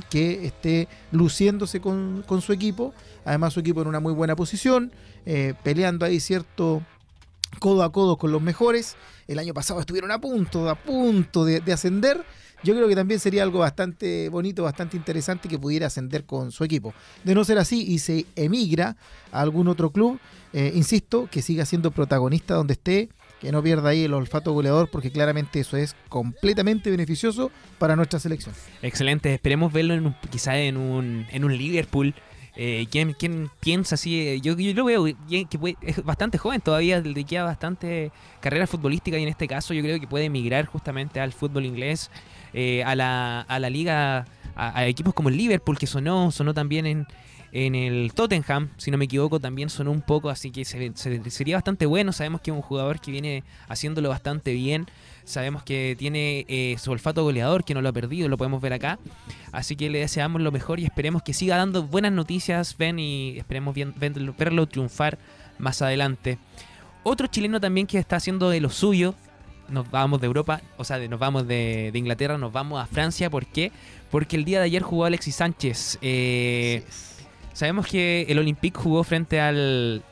[0.09, 2.95] que esté luciéndose con, con su equipo.
[3.25, 4.91] Además, su equipo en una muy buena posición,
[5.63, 6.81] peleando ahí cierto
[7.59, 8.95] codo a codo con los mejores.
[9.27, 12.23] El año pasado estuvieron a punto, a punto de, de ascender.
[12.61, 16.63] Yo creo que también sería algo bastante bonito, bastante interesante que pudiera ascender con su
[16.65, 16.93] equipo.
[17.23, 18.97] De no ser así y se emigra
[19.31, 20.19] a algún otro club,
[20.51, 23.07] eh, insisto, que siga siendo protagonista donde esté,
[23.39, 28.19] que no pierda ahí el olfato goleador, porque claramente eso es completamente beneficioso para nuestra
[28.19, 28.53] selección.
[28.81, 32.13] Excelente, esperemos verlo en un- quizá en un, en un Liverpool.
[32.61, 34.19] Eh, ¿quién, quién piensa así?
[34.19, 35.47] Eh, Yo, lo veo que
[35.81, 39.97] es bastante joven todavía, le queda bastante carrera futbolística y en este caso yo creo
[39.97, 42.11] que puede emigrar justamente al fútbol inglés,
[42.51, 44.25] eh, a, la, a la liga,
[44.57, 47.07] a, a equipos como el Liverpool que sonó, sonó también en,
[47.51, 51.29] en el Tottenham, si no me equivoco, también sonó un poco, así que se- se-
[51.31, 52.11] sería bastante bueno.
[52.13, 54.85] Sabemos que es un jugador que viene haciéndolo bastante bien.
[55.23, 58.73] Sabemos que tiene eh, su olfato goleador, que no lo ha perdido, lo podemos ver
[58.73, 58.99] acá.
[59.51, 63.37] Así que le deseamos lo mejor y esperemos que siga dando buenas noticias, Ben, y
[63.37, 65.17] esperemos verlo- triunfar
[65.57, 66.37] más adelante.
[67.03, 69.15] Otro chileno también que está haciendo de lo suyo,
[69.69, 73.29] nos vamos de Europa, o sea, nos vamos de, de Inglaterra, nos vamos a Francia.
[73.29, 73.71] ¿Por qué?
[74.09, 75.99] Porque el día de ayer jugó Alexis Sánchez.
[76.01, 76.83] Eh,
[77.53, 80.03] sabemos que el Olympique jugó frente al.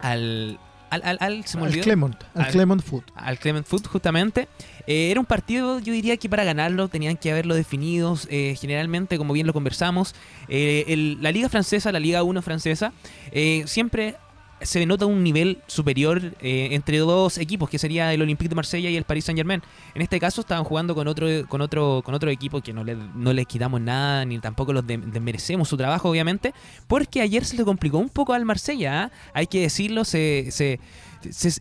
[0.00, 0.58] al.
[0.90, 1.02] al.
[1.04, 1.80] al, al- se me Al.
[1.80, 3.04] Clement, al Al- Clement Foot.
[3.14, 4.48] al Clement Foot justamente.
[4.86, 8.18] Eh, era un partido, yo diría que para ganarlo tenían que haberlo definido.
[8.28, 10.14] eh, generalmente, como bien lo conversamos,
[10.48, 12.92] eh, el- la Liga Francesa, la Liga 1 francesa,
[13.32, 14.16] eh, siempre
[14.60, 18.88] se nota un nivel superior eh, entre dos equipos, que sería el Olympique de Marsella
[18.90, 19.62] y el Paris Saint Germain.
[19.94, 22.96] En este caso estaban jugando con otro, con otro, con otro equipo que no, le-
[23.14, 26.54] no les quitamos nada, ni tampoco los de- desmerecemos su trabajo, obviamente,
[26.86, 29.10] porque ayer se le complicó un poco al Marsella, ¿ah?
[29.34, 30.80] hay que decirlo, se- se-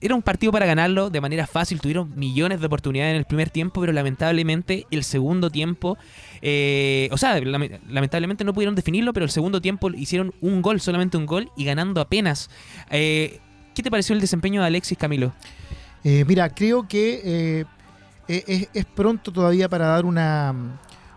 [0.01, 3.49] era un partido para ganarlo de manera fácil, tuvieron millones de oportunidades en el primer
[3.49, 5.97] tiempo, pero lamentablemente el segundo tiempo,
[6.45, 10.81] eh, o sea, lame- lamentablemente no pudieron definirlo, pero el segundo tiempo hicieron un gol,
[10.81, 12.49] solamente un gol, y ganando apenas.
[12.91, 13.39] Eh,
[13.73, 15.31] ¿Qué te pareció el desempeño de Alexis Camilo?
[16.03, 17.65] Eh, mira, creo que
[18.27, 20.53] e- es, pronto todavía para dar una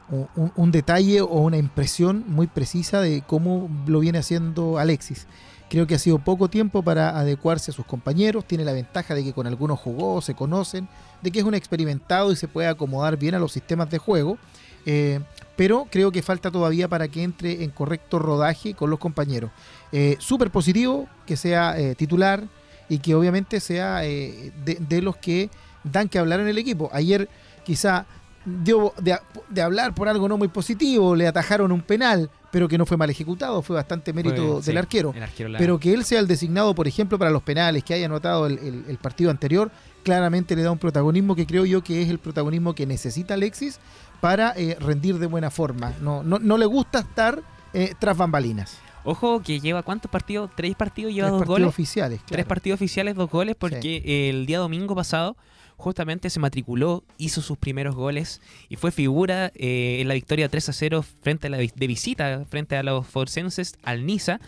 [0.09, 5.27] un, un detalle o una impresión muy precisa de cómo lo viene haciendo Alexis.
[5.69, 8.45] Creo que ha sido poco tiempo para adecuarse a sus compañeros.
[8.45, 10.87] Tiene la ventaja de que con algunos jugó, se conocen,
[11.23, 14.39] de que es un experimentado y se puede acomodar bien a los sistemas de juego.
[14.87, 15.21] Eh,
[15.57, 19.51] pero creo que falta todavía para que entre en correcto rodaje con los compañeros.
[19.93, 22.45] Eh, Súper positivo que sea eh, titular
[22.89, 25.51] y que obviamente sea eh, de, de los que
[25.83, 26.89] dan que hablar en el equipo.
[26.93, 27.29] Ayer
[27.65, 28.07] quizá
[28.45, 29.19] dio de,
[29.49, 32.97] de hablar por algo no muy positivo, le atajaron un penal, pero que no fue
[32.97, 35.13] mal ejecutado, fue bastante mérito Fue- del sí, arquero.
[35.17, 37.95] el arquero la- Pero que él sea el designado, por ejemplo, para los penales, que
[37.95, 39.73] haya anotado el, el- el partido anterior,
[40.05, 43.81] claramente le da un protagonismo que creo yo que es el protagonismo que necesita Alexis
[44.21, 45.93] para eh, rendir de buena forma.
[46.01, 47.43] No, no, no le gusta estar
[47.73, 48.79] eh, tras bambalinas.
[49.05, 51.69] Ojo que lleva cuántos partidos, tres partidos, lleva Tres dos partidos goles.
[51.69, 52.21] oficiales.
[52.27, 55.37] Tres partidos oficiales, dos goles, porque el día domingo pasado
[55.77, 60.71] justamente se matriculó, hizo sus primeros goles y fue figura eh, en la victoria 3
[60.71, 64.41] a 0 frente a la de visita frente a los forcenses al Niza.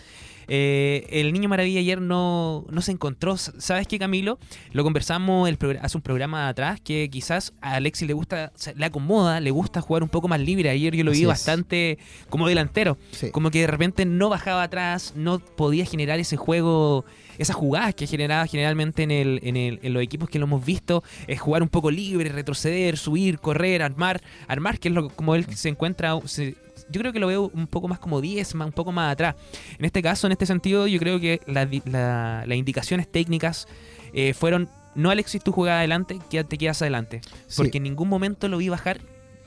[0.49, 3.37] Eh, el niño maravilla ayer no, no se encontró.
[3.37, 4.39] ¿Sabes qué, Camilo?
[4.73, 9.41] Lo conversamos el hace un programa atrás que quizás a Alexis le gusta, le acomoda,
[9.41, 10.71] le gusta jugar un poco más libre.
[10.71, 11.27] Ayer yo lo vi es.
[11.27, 11.99] bastante
[12.31, 12.97] como delantero.
[13.13, 13.31] Sí.
[13.31, 17.05] Como que de repente no bajaba atrás, no podía generar ese juego,
[17.37, 20.65] esas jugadas que generaba generalmente en, el, en, el- en los equipos que lo hemos
[20.65, 25.35] visto, es jugar un poco libre, retroceder, subir, correr, armar, armar, que es lo como
[25.35, 26.57] él se encuentra, se-
[26.91, 29.34] yo creo que lo veo un poco más como 10, más, un poco más atrás.
[29.78, 33.66] En este caso, en este sentido, yo creo que la la- las indicaciones técnicas
[34.12, 37.20] eh, fueron, no Alexis, tú juegas adelante, quédate, quedas adelante.
[37.47, 37.57] Sí.
[37.59, 39.01] Porque en ningún momento lo vi bajar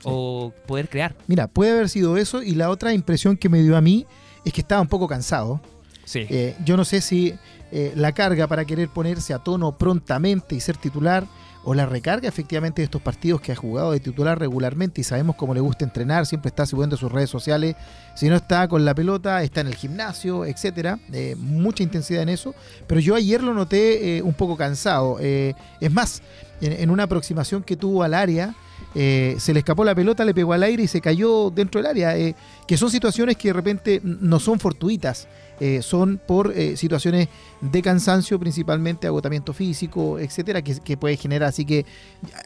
[0.04, 1.14] o poder crear.
[1.26, 4.06] Mira, puede haber sido eso y la otra impresión que me dio a mí
[4.44, 5.60] es que estaba un poco cansado.
[6.04, 6.26] Sí.
[6.28, 7.34] Eh, yo no sé si
[7.70, 11.26] eh, la carga para querer ponerse a tono prontamente y ser titular
[11.64, 15.36] o la recarga efectivamente de estos partidos que ha jugado de titular regularmente y sabemos
[15.36, 17.76] cómo le gusta entrenar, siempre está subiendo sus redes sociales,
[18.14, 22.28] si no está con la pelota, está en el gimnasio, etcétera, Eh, mucha intensidad en
[22.30, 22.54] eso,
[22.86, 26.22] pero yo ayer lo noté eh, un poco cansado, Eh, es más,
[26.60, 28.54] en, en una aproximación que tuvo al área,
[28.94, 31.90] eh, se le escapó la pelota, le pegó al aire y se cayó dentro del
[31.90, 32.34] área, eh,
[32.66, 35.28] que son situaciones que de repente no son fortuitas,
[35.60, 37.28] eh, son por eh, situaciones
[37.60, 41.48] de cansancio, principalmente agotamiento físico, etcétera, que, que puede generar.
[41.48, 41.86] Así que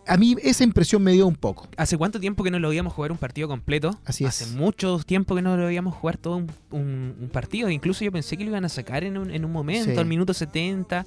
[0.06, 1.66] a mí esa impresión me dio un poco.
[1.76, 3.98] ¿Hace cuánto tiempo que no lo veíamos jugar un partido completo?
[4.04, 4.42] Así es.
[4.42, 7.70] Hace mucho tiempo que no lo veíamos jugar todo un, un- un partido.
[7.70, 9.98] Incluso yo pensé que lo iban a sacar en un, en un momento, Sí.
[9.98, 11.06] al minuto 70.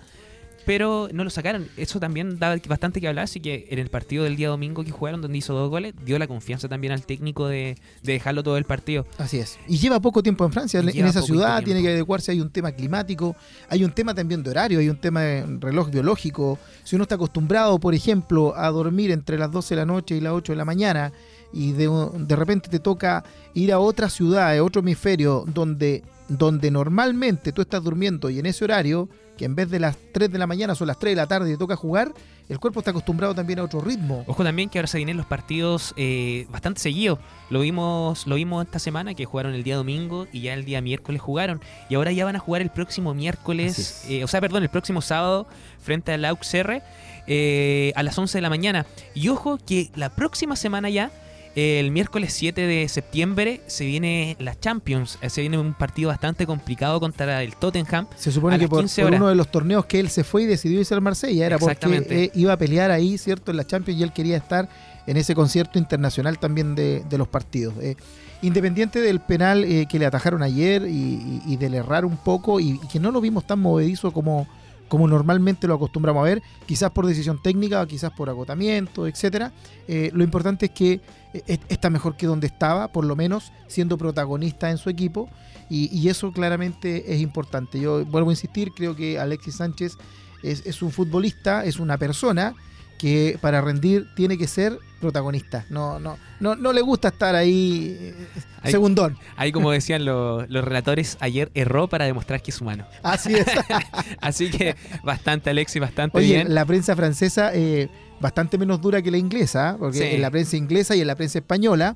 [0.69, 1.67] Pero no lo sacaron.
[1.77, 3.23] Eso también da bastante que hablar.
[3.23, 6.19] Así que en el partido del día domingo que jugaron, donde hizo dos goles, dio
[6.19, 9.07] la confianza también al técnico de, de dejarlo todo el partido.
[9.17, 9.57] Así es.
[9.67, 11.65] Y lleva poco tiempo en Francia, en- esa ciudad, tiempo.
[11.65, 13.35] tiene que adecuarse, hay un tema climático,
[13.67, 16.59] hay un tema también de horario, hay un tema de reloj biológico.
[16.83, 20.21] Si uno está acostumbrado, por ejemplo, a dormir entre las 12 de la noche y
[20.21, 21.11] las 8 de la mañana,
[21.51, 23.23] y de, de repente te toca
[23.55, 28.45] ir a otra ciudad, a otro hemisferio, donde, donde normalmente tú estás durmiendo y en
[28.45, 31.15] ese horario, que en vez de las 3 de la mañana son las 3 de
[31.15, 32.13] la tarde y te toca jugar,
[32.49, 34.23] el cuerpo está acostumbrado también a otro ritmo.
[34.27, 37.19] Ojo también que ahora se vienen los partidos eh, bastante seguidos.
[37.49, 40.81] Lo vimos, lo vimos esta semana que jugaron el día domingo y ya el día
[40.81, 41.61] miércoles jugaron.
[41.89, 45.01] Y ahora ya van a jugar el próximo miércoles, eh, o sea, perdón, el próximo
[45.01, 45.47] sábado
[45.79, 46.81] frente al AUXR
[47.27, 48.85] eh, a las 11 de la mañana.
[49.13, 51.11] Y ojo que la próxima semana ya,
[51.55, 55.17] el miércoles 7 de septiembre, se viene la Champions.
[55.21, 58.07] Eh, Se viene un partido bastante complicado contra el Tottenham.
[58.15, 59.19] Se supone que por, 15 por horas.
[59.19, 61.75] uno de los torneos que él se fue y decidió irse al Marsella era porque
[62.09, 63.51] eh, iba a pelear ahí, ¿cierto?
[63.51, 64.69] En la Champions y él quería estar
[65.07, 67.73] en ese concierto internacional también de, de los partidos.
[67.81, 67.95] Eh,
[68.41, 72.59] independiente del penal eh, que le atajaron ayer y, y- y del errar un poco
[72.59, 74.47] y, y que no lo vimos tan movedizo como,
[74.87, 79.51] como normalmente lo acostumbramos a ver, quizás por decisión técnica, quizás por agotamiento, etcétera.
[79.87, 81.01] Eh, lo importante es que
[81.33, 85.29] está mejor que donde estaba, por lo menos siendo protagonista en su equipo.
[85.69, 87.79] Y, y eso claramente es importante.
[87.79, 89.97] Yo vuelvo a insistir, creo que Alexis Sánchez
[90.41, 92.55] es, es un futbolista, es una persona
[92.97, 95.65] que para rendir tiene que ser protagonista.
[95.69, 98.27] No, no, no, no le gusta estar ahí eh,
[98.61, 99.15] Ahí- segundón.
[99.37, 102.85] Ahí, como decían lo- los relatores, ayer erró para demostrar que es humano.
[103.03, 103.45] Así es.
[104.21, 106.53] Así que bastante, Alexis, bastante Oye, bien.
[106.53, 107.89] la prensa francesa eh,
[108.19, 109.75] bastante menos dura que la inglesa, ¿eh?
[109.79, 110.03] porque Sí.
[110.15, 111.95] en la prensa inglesa y en la prensa española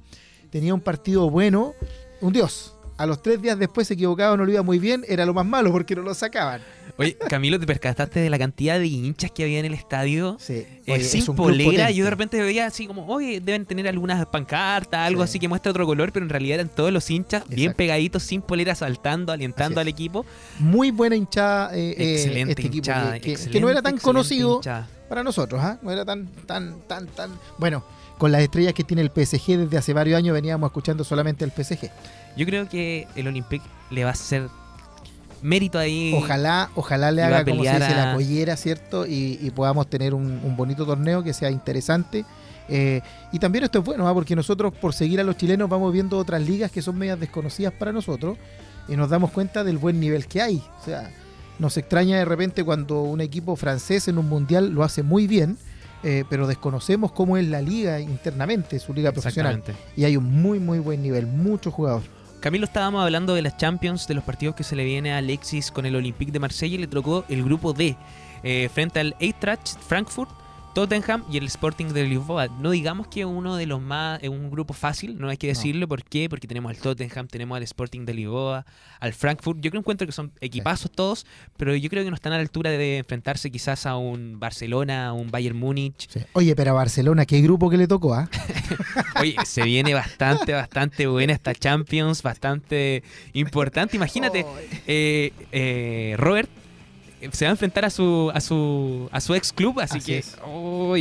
[0.50, 1.74] tenía un partido bueno,
[2.22, 2.70] un dios.
[2.96, 5.48] A los tres días después se equivocaba, no lo iba muy bien, era lo más
[5.48, 6.62] malo porque no lo sacaban.
[6.96, 10.38] Oye, Camilo, ¿te percataste de la cantidad de hinchas que había en el estadio?
[10.40, 13.66] Sí, Eh, oye, es sin club polera, yo de repente veía así como, oye, deben
[13.66, 15.30] tener algunas pancartas, algo Sí.
[15.32, 18.44] así que muestra otro color, pero en realidad eran todos los hinchas bien pegaditos, sin
[18.44, 19.94] polera, saltando, alentando al es.
[19.96, 20.24] equipo.
[20.60, 24.58] Muy buena hinchada eh, eh, Excelente este equipo, hinchada, que, que- no era tan conocido
[24.58, 24.88] hinchada.
[25.10, 25.78] Para nosotros, ¿ah?
[25.82, 27.32] no era tan, tan, tan, tan...
[27.58, 27.84] Bueno,
[28.18, 31.52] con las estrellas que tiene el PSG desde hace varios años veníamos escuchando solamente el
[31.52, 31.90] PSG.
[32.36, 34.50] Yo creo que el Olympique le va a hacer
[35.42, 36.14] mérito ahí.
[36.16, 39.06] Ojalá, ojalá le haga como se dice, la collera, ¿cierto?
[39.06, 42.26] Y, y podamos tener un, un bonito torneo que sea interesante.
[42.70, 43.02] Eh,
[43.32, 44.14] y también esto es bueno, ¿ah?
[44.14, 47.74] porque nosotros por seguir a los chilenos vamos viendo otras ligas que son medias desconocidas
[47.74, 48.38] para nosotros
[48.88, 50.64] y nos damos cuenta del buen nivel que hay.
[50.82, 51.12] O sea,
[51.60, 55.58] nos extraña de repente cuando un equipo francés en un mundial lo hace muy bien,
[56.04, 59.64] eh, pero desconocemos cómo es la liga internamente, su liga profesional.
[59.96, 62.10] Y hay un muy, muy buen nivel, muchos jugadores.
[62.42, 65.72] Camilo, estábamos hablando de las Champions, de los partidos que se le viene a Alexis
[65.72, 67.96] con el Olympique de Marsella y le tocó el grupo D,
[68.44, 70.30] eh, frente al Eintracht Frankfurt,
[70.74, 72.48] Tottenham y el Sporting de Lisboa.
[72.48, 75.54] No digamos que uno de los más, es un grupo fácil, no hay que No.
[75.54, 76.28] decirlo, ¿por qué?
[76.30, 78.66] Porque tenemos al Tottenham, tenemos al Sporting de Lisboa,
[79.00, 79.60] al Frankfurt.
[79.62, 81.26] Yo creo encuentro que son equipazos todos,
[81.58, 85.08] pero yo creo que no están a la altura de enfrentarse quizás a un Barcelona,
[85.10, 86.10] a un Bayern Múnich.
[86.34, 88.16] Oye, pero a Barcelona, ¿qué grupo que le tocó?
[88.16, 88.28] ah?
[89.22, 93.04] Oye, se viene bastante, bastante buena esta Champions, bastante
[93.34, 93.96] importante.
[93.96, 94.46] Imagínate,
[94.88, 96.50] eh, eh, Robert
[97.32, 100.18] se va a enfrentar a su a su a su ex club, así, Así que
[100.20, 100.38] es.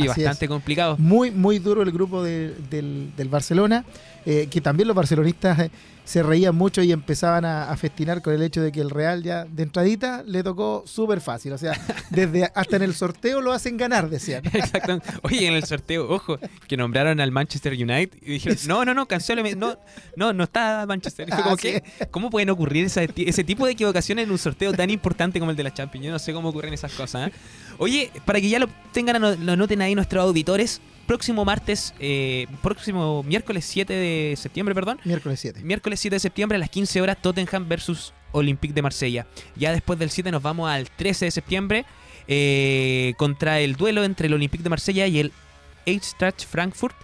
[0.01, 0.95] Así bastante complicado.
[0.97, 3.83] Muy, muy duro el grupo de- del, del Barcelona,
[4.25, 5.71] eh, que también los barcelonistas eh,
[6.05, 9.23] se reían mucho y empezaban a, a festinar con el hecho de que el Real
[9.23, 11.53] ya de entradita le tocó súper fácil.
[11.53, 11.73] O sea,
[12.09, 14.43] desde hasta en el sorteo lo hacen ganar, decían.
[14.53, 15.07] Exactamente.
[15.21, 16.37] Oye, en el sorteo, ojo,
[16.67, 19.77] que nombraron al Manchester United y dijeron, no, no, no, cancéleme, no,
[20.17, 21.29] no, no está Manchester.
[21.33, 24.89] Fue como que, ¿cómo pueden ocurrir esa- ese tipo de equivocaciones en un sorteo tan
[24.89, 26.05] importante como el de la Champions?
[26.05, 27.29] Yo no sé cómo ocurren esas cosas.
[27.29, 27.31] ¿eh?
[27.77, 33.23] Oye, para que ya lo tengan, lo noten ahí nuestros auditores, próximo martes, eh, próximo
[33.23, 35.61] miércoles 7 de septiembre, perdón, Miércoles 7.
[35.63, 39.27] Miércoles 7 de septiembre a las 15 horas Tottenham versus Olympique de Marsella.
[39.55, 41.85] Ya después del 7 nos vamos al 13 de septiembre
[42.27, 45.31] eh, contra el duelo entre el Olympique de Marsella y el
[45.85, 46.95] Eintracht Frankfurt.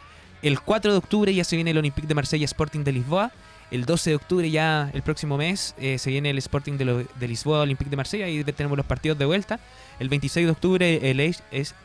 [0.42, 3.32] El 4 de octubre ya se viene el Olympique de Marsella Sporting de Lisboa.
[3.72, 7.04] El 12 de octubre ya el próximo mes eh, se viene el Sporting de, lo-
[7.04, 9.60] de Lisboa Olympique de Marsella y tenemos los partidos de vuelta.
[10.00, 11.20] El 26 de octubre el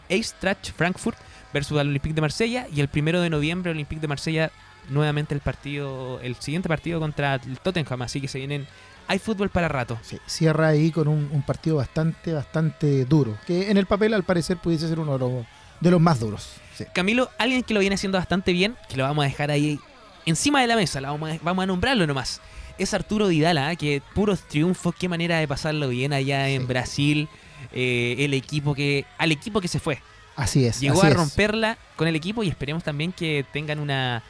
[0.08, 1.18] Eintracht Frankfurt
[1.54, 4.50] versus el Olympique de Marsella y el 1 de noviembre Olympique de Marsella
[4.90, 8.66] nuevamente el partido, el siguiente partido contra el Tottenham, así que se vienen,
[9.06, 9.98] hay fútbol para rato.
[10.02, 14.24] Sí, cierra ahí con un, un partido bastante, bastante duro, que en el papel al
[14.24, 15.46] parecer pudiese ser uno de los,
[15.80, 16.56] de los más duros.
[16.74, 16.84] Sí.
[16.92, 19.78] Camilo, alguien que lo viene haciendo bastante bien, que lo vamos a dejar ahí
[20.26, 22.40] encima de la mesa, la vamos, a, vamos a nombrarlo nomás.
[22.76, 23.76] Es Arturo Vidal, ¿ah?
[23.76, 26.66] que puros triunfos, qué manera de pasarlo bien allá en Sí.
[26.66, 27.28] Brasil,
[27.72, 30.00] eh, el equipo que, al equipo que se fue.
[30.36, 30.80] Así es.
[30.80, 31.16] Llegó así a es.
[31.16, 34.22] romperla con el equipo y esperemos también que tengan una,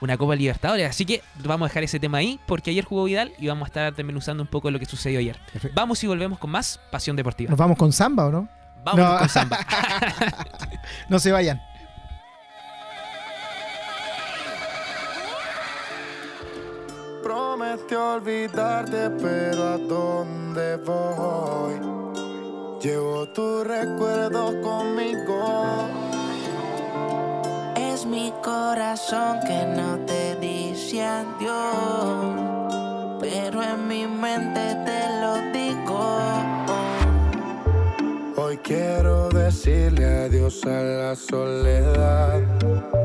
[0.00, 0.88] una Copa Libertadores.
[0.88, 3.68] Así que vamos a dejar ese tema ahí porque ayer jugó Vidal y vamos a
[3.68, 5.38] estar desmenuzando un poco lo que sucedió ayer.
[5.52, 5.74] Perfecto.
[5.74, 7.50] Vamos y volvemos con más Pasión Deportiva.
[7.50, 8.48] ¿Nos vamos con Samba o no?
[8.84, 9.18] Vamos No.
[9.18, 9.58] con Samba.
[11.08, 11.60] No se vayan.
[17.22, 21.74] Prometió olvidarte, pero ¿a dónde voy?
[22.86, 25.88] Llevo tus recuerdos conmigo.
[27.74, 32.36] Es mi corazón que no te dice adiós,
[33.18, 35.98] pero en mi mente te lo digo.
[38.36, 42.40] Hoy quiero decirle adiós a la soledad.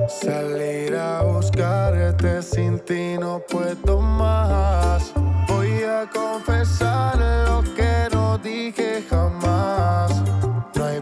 [0.08, 5.12] Salir a buscarte sin ti no puedo más.
[5.48, 7.18] Voy a confesar
[7.48, 9.04] lo que no dije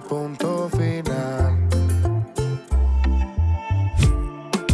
[0.10, 1.56] punto final.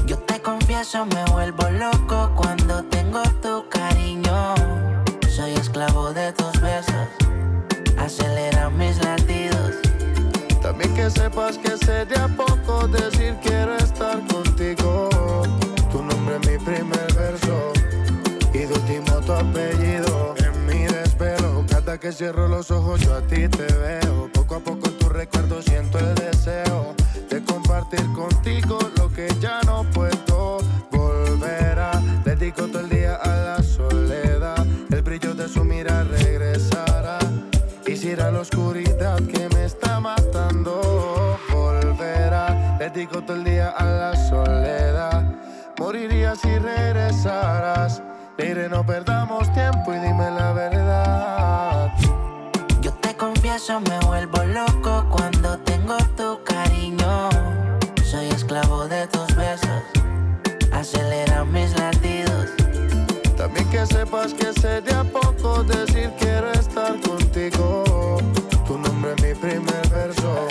[0.06, 4.56] Yo te confieso, me vuelvo loco cuando tengo tu cariño.
[5.30, 7.10] Soy esclavo de tus besos,
[7.98, 9.76] acelera mis latidos.
[10.62, 13.76] También que sepas que sería poco decir quiero
[22.06, 24.30] que cierro los ojos yo a ti te veo.
[24.32, 26.94] Poco a poco en tu recuerdo siento el deseo
[27.32, 30.60] de compartir contigo lo que ya no puedo
[30.92, 32.00] volver a.
[32.24, 37.18] Dedico todo el día a la soledad, el brillo de su mirada regresará.
[37.84, 42.78] Quisiera la oscuridad que me está matando volverá.
[42.78, 45.24] Dedico todo el día a la soledad.
[45.80, 48.00] Moriría si regresaras.
[48.38, 51.94] Mire, no perdamos tiempo y dime la verdad.
[52.82, 57.30] Yo te confieso, me vuelvo loco cuando tengo tu cariño.
[58.04, 59.84] Soy esclavo de tus besos,
[60.74, 62.50] acelera mis latidos.
[63.38, 68.18] También que sepas que sería poco decir quiero estar contigo.
[68.68, 70.46] Tu nombre es mi primer verso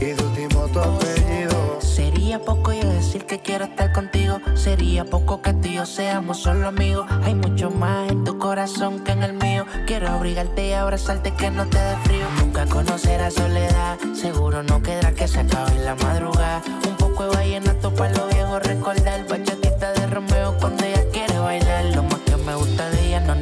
[0.00, 1.80] y de último tu apellido.
[1.82, 3.93] Sería poco yo decir que que quiero estar contigo.
[4.54, 7.06] Sería poco que tú y yo seamos solo amigos.
[7.24, 9.66] Hay mucho más en tu corazón que en el mío.
[9.86, 12.26] Quiero abrigarte y abrazarte que no te dé frío.
[12.38, 13.98] Nunca conocerás soledad.
[14.14, 16.62] Seguro no quedará que se acabe la madrugada.
[16.88, 19.26] Un poco de vallenato para los viejos recordar.
[19.28, 20.83] Bachatita de Romeo cuando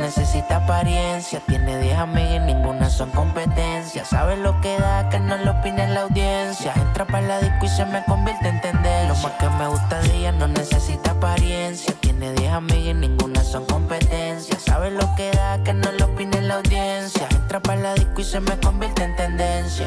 [0.02, 1.40] necesita apariencia.
[1.46, 4.04] Tiene 10 amigas y ninguna son competencia.
[4.04, 6.72] Sabe lo que da, que no lo opine la audiencia.
[6.74, 9.08] Entra para la disco y se me convierte en tendencia.
[9.08, 11.94] Lo más que me gusta de ella no necesita apariencia.
[12.00, 14.58] Tiene 10 amigas y ninguna son competencia.
[14.58, 17.28] Sabe lo que da, que no lo opine la audiencia.
[17.30, 19.86] Entra para la disco y se me convierte en tendencia.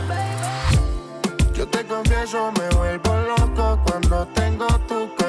[1.53, 5.24] Yo te confieso, me vuelvo loco cuando tengo tu cariño.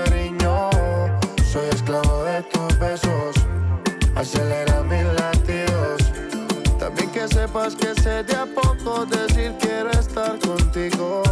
[7.74, 11.22] Que sé de a poco decir quiero estar contigo.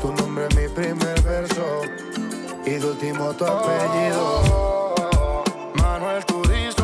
[0.00, 1.82] Tu nombre es mi primer verso
[2.64, 4.94] y de último tu apellido.
[5.74, 6.79] Manuel Turizo,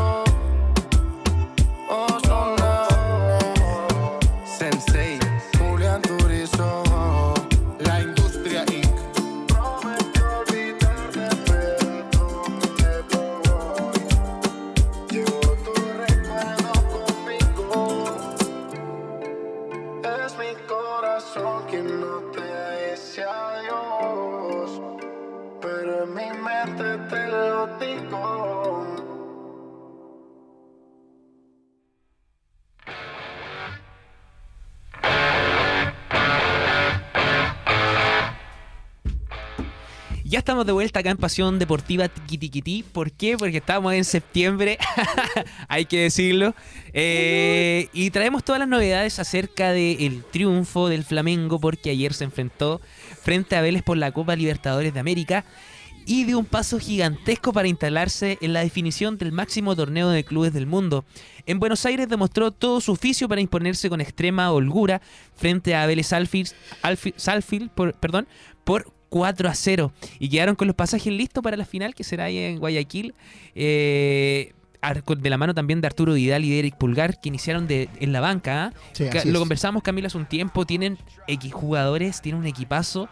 [40.65, 42.85] de vuelta acá en Pasión Deportiva Tiquitiquití.
[42.85, 43.37] ¿Por qué?
[43.37, 44.79] Porque estamos en septiembre,
[45.69, 46.55] hay que decirlo.
[46.93, 52.81] Eh, y traemos todas las novedades acerca del triunfo del Flamengo, porque ayer se enfrentó
[53.23, 55.45] frente a Vélez por la Copa Libertadores de América
[56.07, 60.53] y dio un paso gigantesco para instalarse en la definición del máximo torneo de clubes
[60.53, 61.05] del mundo.
[61.47, 65.03] En Buenos Aires demostró todo su oficio para imponerse con extrema holgura
[65.35, 68.29] frente a Vélez Salfield, perdón,
[68.65, 72.25] por 4 a 0 y quedaron con los pasajes listos para la final que será
[72.25, 73.15] ahí en Guayaquil.
[73.55, 74.53] Eh,
[75.19, 78.13] de la mano también de Arturo Vidal y de Eric Pulgar que iniciaron de, en
[78.13, 78.67] la banca.
[78.67, 78.73] ¿ah?
[78.93, 83.09] Sí, Lo conversamos Camila hace un tiempo, tienen X jugadores, tienen un equipazo,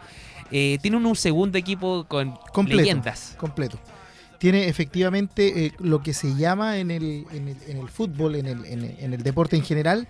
[0.51, 2.81] eh, tienen un segundo equipo con Completo.
[2.81, 3.35] leyendas.
[3.37, 3.79] completo.
[4.39, 8.45] Tiene efectivamente eh, lo que se llama en el, en el, en el fútbol, en
[8.45, 10.07] el, en, el, en el deporte en general,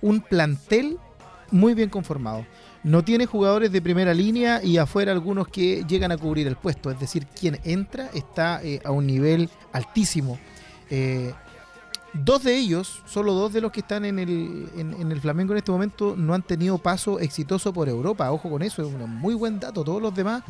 [0.00, 0.98] un plantel
[1.50, 2.46] muy bien conformado.
[2.88, 6.90] No tiene jugadores de primera línea y afuera algunos que llegan a cubrir el puesto.
[6.90, 10.38] Es decir, quien entra está eh, a un nivel altísimo.
[10.88, 11.34] Eh,
[12.14, 15.52] dos de ellos, solo dos de los que están en el, en, en el Flamengo
[15.52, 18.32] en este momento, no han tenido paso exitoso por Europa.
[18.32, 19.84] Ojo con eso, es un muy buen dato.
[19.84, 20.42] Todos los demás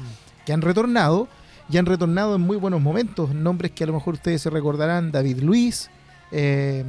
[0.46, 1.26] que han retornado
[1.68, 3.34] y han retornado en muy buenos momentos.
[3.34, 5.90] Nombres que a lo mejor ustedes se recordarán: David Luis,
[6.30, 6.84] eh,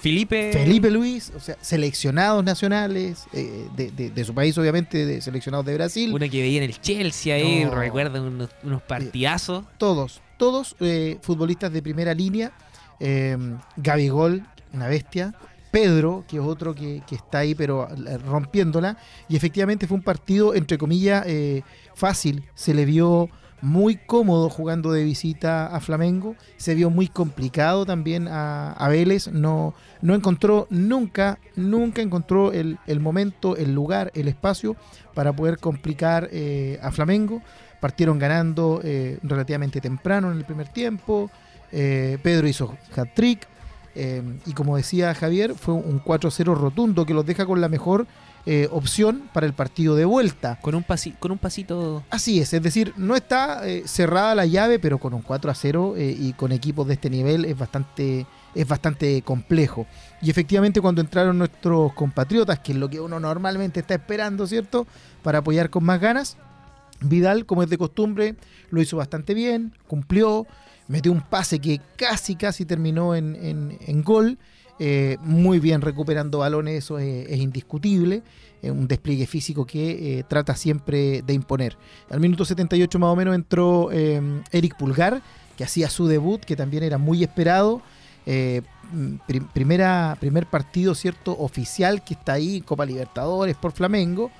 [0.00, 0.50] Felipe.
[0.52, 5.66] Felipe Luis, o sea, seleccionados nacionales eh, de, de- de su país, obviamente, de seleccionados
[5.66, 6.10] de Brasil.
[6.12, 7.74] Uno que veía en el Chelsea ahí, No.
[7.74, 9.64] recuerda unos, unos partidazos.
[9.78, 12.52] Todos, todos eh, futbolistas de primera línea.
[13.00, 13.36] Eh,
[13.76, 15.34] Gabigol, una bestia.
[15.70, 18.96] Pedro, que es otro que, que está ahí, pero eh, rompiéndola.
[19.28, 21.62] Y efectivamente fue un partido, entre comillas, eh,
[21.94, 22.44] fácil.
[22.54, 23.28] Se le vio
[23.60, 26.36] muy cómodo jugando de visita a Flamengo.
[26.56, 29.28] Se vio muy complicado también a, a Vélez.
[29.28, 34.76] No, no encontró nunca, nunca encontró el, el momento, el lugar, el espacio
[35.14, 37.42] para poder complicar eh, a Flamengo.
[37.80, 41.30] Partieron ganando eh, relativamente temprano en el primer tiempo.
[41.72, 43.46] Eh, Pedro hizo hat-trick.
[43.94, 48.06] eh, y como decía Javier, fue un 4-0 rotundo que los deja con la mejor
[48.50, 50.58] eh, opción para el partido de vuelta.
[50.62, 52.02] Con un, pasi- con un pasito.
[52.08, 55.54] Así es, es decir, no está eh, cerrada la llave, pero con un 4 a
[55.54, 59.86] 0 eh, y con equipos de este nivel es bastante, es bastante complejo.
[60.22, 64.86] Y efectivamente cuando entraron nuestros compatriotas, que es lo que uno normalmente está esperando, ¿cierto?
[65.22, 66.38] Para apoyar con más ganas,
[67.00, 68.34] Vidal, como es de costumbre,
[68.70, 70.46] lo hizo bastante bien, cumplió,
[70.88, 74.38] metió un pase que casi, casi terminó en, en- en gol.
[74.78, 78.22] Eh, muy bien recuperando balones, eso es, indiscutible.
[78.62, 81.76] eh, un despliegue físico que eh, trata siempre de imponer.
[82.10, 84.20] Al minuto 78 más o menos entró eh,
[84.52, 85.22] Eric Pulgar,
[85.56, 87.82] que hacía su debut, que también era muy esperado.
[89.26, 94.30] Pri- primera, primer partido cierto oficial que está ahí, Copa Libertadores por Flamengo.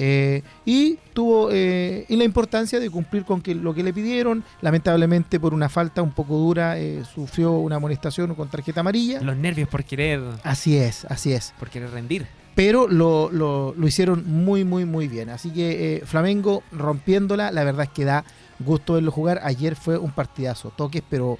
[0.00, 4.44] Eh, y tuvo eh, y la importancia de cumplir con que, lo que le pidieron.
[4.60, 9.20] Lamentablemente, por una falta un poco dura, eh, sufrió una amonestación con tarjeta amarilla.
[9.20, 11.52] Los nervios por querer, Así es, así es.
[11.58, 12.26] por querer rendir.
[12.54, 15.30] Pero lo, lo- lo hicieron muy, muy, muy bien.
[15.30, 18.24] Así que eh, Flamengo rompiéndola, la verdad es que da
[18.60, 19.40] gusto verlo jugar.
[19.42, 21.38] Ayer fue un partidazo, toques pero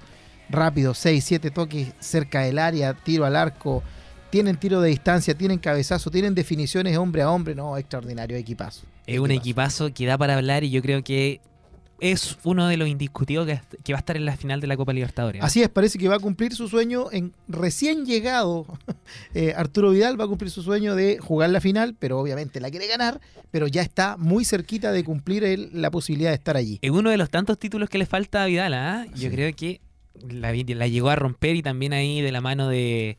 [0.50, 3.82] rápido, 6, 7 toques cerca del área, tiro al arco,
[4.30, 8.82] tienen tiro de distancia, tienen cabezazo, tienen definiciones hombre a hombre, no, extraordinario equipazo.
[9.06, 11.40] Es un equipazo que da para hablar y yo creo que
[12.00, 13.48] es uno de los indiscutidos
[13.82, 15.42] que, va a estar en la final de la Copa Libertadores.
[15.42, 18.66] Así es, parece que va a cumplir su sueño en recién llegado.
[19.34, 22.70] eh, Arturo Vidal va a cumplir su sueño de jugar la final, pero obviamente la
[22.70, 23.20] quiere ganar,
[23.50, 26.78] pero ya está muy cerquita de cumplir el- la posibilidad de estar allí.
[26.82, 29.04] Es uno de los tantos títulos que le falta a Vidal, ¿ah?
[29.16, 29.30] Yo Sí.
[29.30, 29.80] creo que
[30.28, 33.18] la llegó a romper y también ahí de la mano de,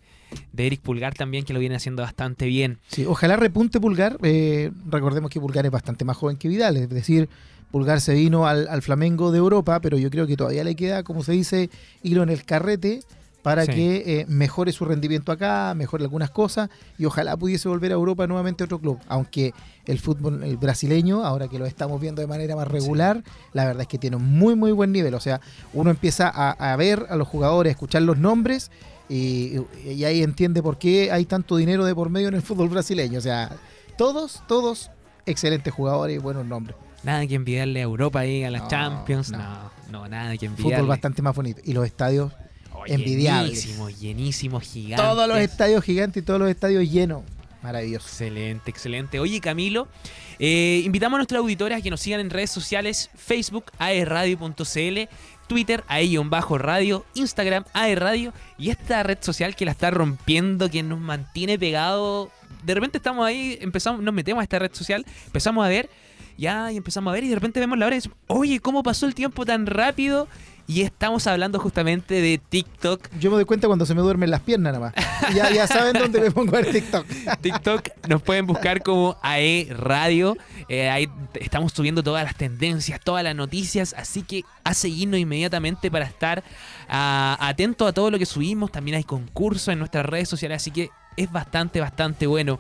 [0.54, 2.80] de Eric Pulgar también, que lo viene haciendo bastante bien.
[2.88, 4.18] Sí, ojalá repunte Pulgar.
[4.24, 7.30] eh, recordemos que Pulgar es bastante más joven que Vidal, es decir,
[7.72, 11.04] Pulgar se vino al, al Flamengo de Europa, pero yo creo que todavía le queda,
[11.04, 11.70] como se dice,
[12.04, 13.02] hilo en el carrete
[13.44, 13.72] para Sí.
[13.72, 18.28] que eh, mejore su rendimiento acá, mejore algunas cosas y ojalá pudiese volver a Europa
[18.28, 19.00] nuevamente a otro club.
[19.08, 19.54] Aunque
[19.86, 23.24] el fútbol el brasileño, ahora que lo estamos viendo de manera más regular,
[23.54, 25.14] la verdad es que tiene un muy, muy buen nivel.
[25.14, 25.40] O sea,
[25.74, 28.72] uno empieza a, a ver a los jugadores, a escuchar los nombres
[29.10, 29.56] y,
[29.86, 33.18] y ahí entiende por qué hay tanto dinero de por medio en el fútbol brasileño.
[33.18, 33.52] O sea,
[33.98, 34.92] todos, todos
[35.26, 36.76] excelentes jugadores y buenos nombres.
[37.04, 39.32] Nada que envidiarle a Europa ahí, a las No, Champions.
[39.32, 39.38] no.
[39.40, 39.72] No,
[40.04, 40.76] no, nada que envidiarle.
[40.78, 41.62] Fútbol bastante más bonito.
[41.66, 42.32] Y los estadios,
[42.72, 43.62] Oh, envidiables.
[43.64, 45.04] Llenísimo, llenísimo, gigante.
[45.04, 47.24] todos los estadios gigantes y todos los estadios llenos.
[47.62, 48.06] Maravilloso.
[48.08, 49.20] Excelente, excelente.
[49.20, 49.90] Oye, Camilo,
[50.38, 55.10] eh, invitamos a nuestros auditores a que nos sigan en redes sociales, Facebook, aerradio.cl,
[55.50, 61.60] Twitter, ae-radio, Instagram, aerradio, y esta red social que la está rompiendo, que nos mantiene
[61.60, 62.32] pegado.
[62.64, 65.90] De repente estamos ahí, empezamos, nos metemos a esta red social, empezamos a ver,
[66.38, 68.84] ya, y empezamos a ver, y de repente vemos la hora y decimos, oye, ¿cómo
[68.84, 70.30] pasó el tiempo tan rápido?
[70.70, 73.10] Y estamos hablando justamente de TikTok.
[73.20, 75.34] Yo me doy cuenta cuando se me duermen las piernas nada más.
[75.34, 77.08] Ya, ya saben dónde me pongo a ver TikTok.
[77.42, 80.38] TikTok nos pueden buscar como AE Radio.
[80.68, 83.96] Eh, ahí estamos subiendo todas las tendencias, todas las noticias.
[83.98, 86.44] Así que a seguirnos inmediatamente para estar
[86.88, 88.72] ah, atento a todo lo que subimos.
[88.72, 90.58] También hay concursos en nuestras redes sociales.
[90.58, 92.60] Así que es bastante, bastante bueno.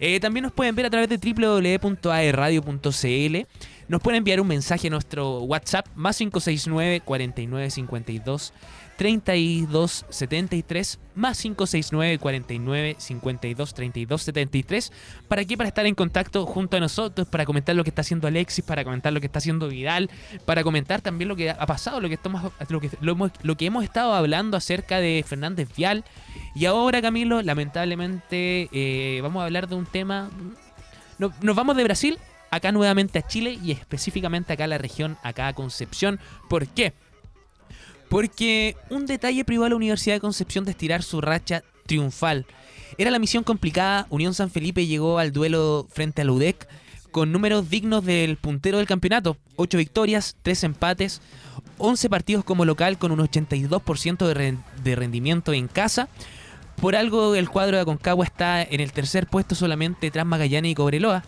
[0.00, 3.46] Eh, también nos pueden ver a través de www.aeradio.cl.
[3.88, 8.52] Nos pueden enviar un mensaje a nuestro WhatsApp más 569 4952
[8.98, 14.92] 32 73 más 569 49 52 32 73
[15.28, 15.56] ¿Para qué?
[15.56, 18.82] Para estar en contacto junto a nosotros, para comentar lo que está haciendo Alexis, para
[18.82, 20.10] comentar lo que está haciendo Vidal,
[20.44, 22.90] para comentar también lo que ha pasado, lo que estamos lo que,
[23.42, 26.04] lo que hemos estado hablando acerca de Fernández Vial.
[26.58, 30.28] Y ahora, Camilo, lamentablemente eh, vamos a hablar de un tema.
[31.18, 32.18] No- nos vamos de Brasil
[32.50, 36.18] acá nuevamente a Chile y específicamente acá a la región, acá a Concepción.
[36.48, 36.94] ¿Por qué?
[38.08, 42.46] Porque un detalle privó a la Universidad de Concepción de estirar su racha triunfal.
[42.96, 46.66] Era la misión complicada, Unión San Felipe llegó al duelo frente al UDEC
[47.10, 49.36] con números dignos del puntero del campeonato.
[49.56, 51.20] 8 victorias, 3 empates,
[51.76, 56.08] 11 partidos como local con un 82% de, de rendimiento en casa.
[56.80, 60.74] Por algo el cuadro de Aconcagua está en el tercer puesto solamente tras Magallanes y
[60.74, 61.24] Cobreloa.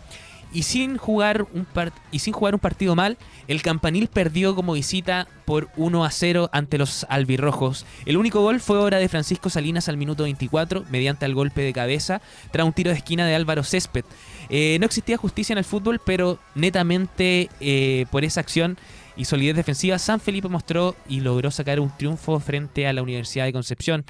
[0.53, 1.65] Y sin jugar un
[2.11, 6.49] y sin jugar un partido mal, el Campanil perdió como visita por 1 a 0
[6.51, 7.85] ante los albirrojos.
[8.05, 11.71] El único gol fue obra de Francisco Salinas al minuto 24 mediante el golpe de
[11.71, 12.21] cabeza
[12.51, 14.03] tras un tiro de esquina de Álvaro Césped.
[14.49, 18.77] Eh, no existía justicia en el fútbol, pero netamente eh, por esa acción
[19.15, 23.45] y solidez defensiva, San Felipe mostró y logró sacar un triunfo frente a la Universidad
[23.45, 24.05] de Concepción.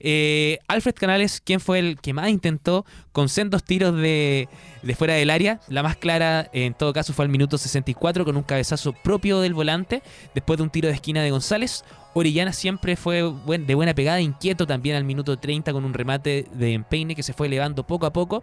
[0.00, 4.48] Eh, Alfred Canales, quien fue el que más intentó, con sendos tiros de,
[4.96, 5.60] fuera del área.
[5.68, 9.54] La más clara, en todo caso, fue al minuto 64 con un cabezazo propio del
[9.54, 10.02] volante,
[10.34, 11.84] después de un tiro de esquina de González.
[12.14, 16.72] Orellana siempre fue de buena pegada, inquieto también al minuto 30 con un remate de
[16.72, 18.42] empeine que se fue elevando poco a poco.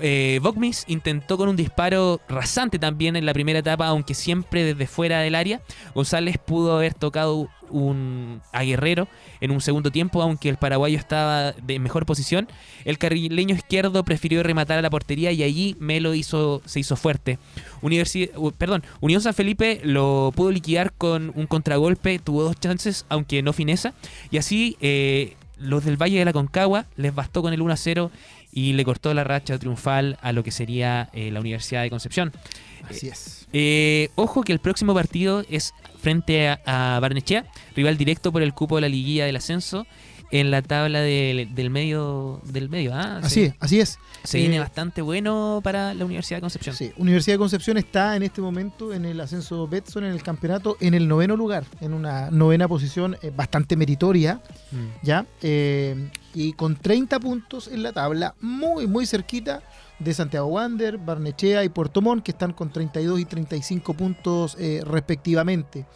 [0.00, 0.40] Eh,
[0.86, 5.34] intentó con un disparo rasante también en la primera etapa, aunque siempre desde fuera del
[5.34, 5.60] área.
[5.94, 9.08] González pudo haber tocado un, a Guerrero
[9.40, 12.48] en un segundo tiempo, aunque el paraguayo estaba de mejor posición.
[12.84, 17.38] El carrileño izquierdo prefirió rematar a la portería y allí Melo hizo, se hizo fuerte.
[17.82, 23.42] Universi- perdón, Unión San Felipe lo pudo liquidar con un contragolpe, tuvo dos chances, aunque
[23.42, 23.94] no fineza.
[24.30, 27.76] Y así eh, los del Valle de la Concagua les bastó con el 1 a
[27.76, 28.10] 0
[28.54, 32.32] y le cortó la racha triunfal a lo que sería eh, la Universidad de Concepción.
[32.88, 33.48] Así es.
[33.52, 38.54] Eh, ojo que el próximo partido es frente a, a Barnechea, rival directo por el
[38.54, 39.86] cupo de la liguilla del ascenso.
[40.30, 42.92] En la tabla del, del medio del medio.
[42.94, 43.42] Ah, Así sí.
[43.46, 43.98] es, así es.
[44.24, 46.74] Se viene Eh, bastante bueno para la Universidad de Concepción.
[46.74, 50.76] Sí, Universidad de Concepción está en este momento en el ascenso Betson en el campeonato
[50.80, 54.40] en el noveno lugar, en una novena posición eh, bastante meritoria,
[54.72, 54.86] Mm.
[55.06, 55.26] ¿ya?
[55.42, 59.62] Eh, y con 30 puntos en la tabla, muy, muy cerquita
[60.00, 64.82] de Santiago Wander, Barnechea y Puerto Montt, que están con 32 y 35 puntos eh,
[64.84, 65.86] respectivamente.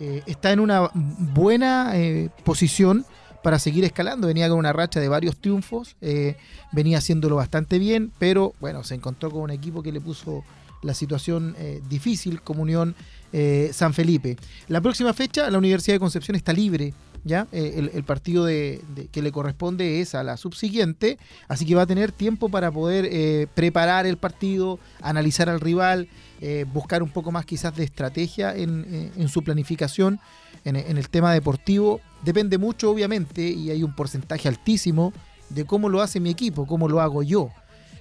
[0.00, 3.04] Eh, está en una buena eh, posición
[3.42, 4.26] para seguir escalando.
[4.26, 6.36] Venía con una racha de varios triunfos, eh,
[6.72, 10.44] venía haciéndolo bastante bien, pero bueno, se encontró con un equipo que le puso
[10.82, 12.94] la situación eh, difícil como Unión
[13.32, 14.36] eh, San Felipe.
[14.68, 16.94] La próxima fecha, la Universidad de Concepción está libre.
[17.24, 17.46] ¿Ya?
[17.52, 18.82] El, partido de,
[19.12, 23.48] que le corresponde es a la subsiguiente, así que va a tener tiempo para poder
[23.54, 26.08] preparar el partido, analizar al rival,
[26.44, 30.18] eh, buscar un poco más quizás de estrategia en, eh, en su planificación
[30.64, 32.00] en, en el tema deportivo.
[32.24, 35.12] Depende mucho, obviamente, y hay un porcentaje altísimo
[35.50, 37.50] de cómo lo hace mi equipo, cómo lo hago yo.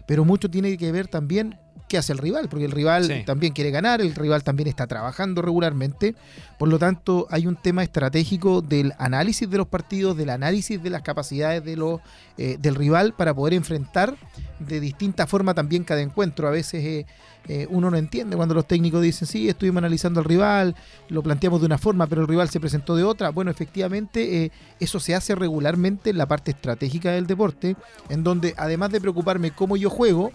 [0.07, 1.55] Pero mucho tiene que ver también
[1.87, 3.23] qué hace el rival, porque el rival Sí.
[3.25, 6.15] también quiere ganar, el rival también está trabajando regularmente.
[6.57, 10.89] Por lo tanto, hay un tema estratégico del análisis de los partidos, del análisis de
[10.89, 11.99] las capacidades de los,
[12.37, 14.15] eh, del rival para poder enfrentar
[14.59, 16.47] de distinta forma también cada encuentro.
[16.47, 17.05] A veces eh,
[17.47, 20.75] eh, uno no entiende cuando los técnicos dicen, sí, estuvimos analizando al rival,
[21.09, 23.29] lo planteamos de una forma, pero el rival se presentó de otra.
[23.29, 27.75] Bueno, efectivamente, eh, eso se hace regularmente en la parte estratégica del deporte,
[28.09, 30.31] en donde además de preocuparme cómo yo juego,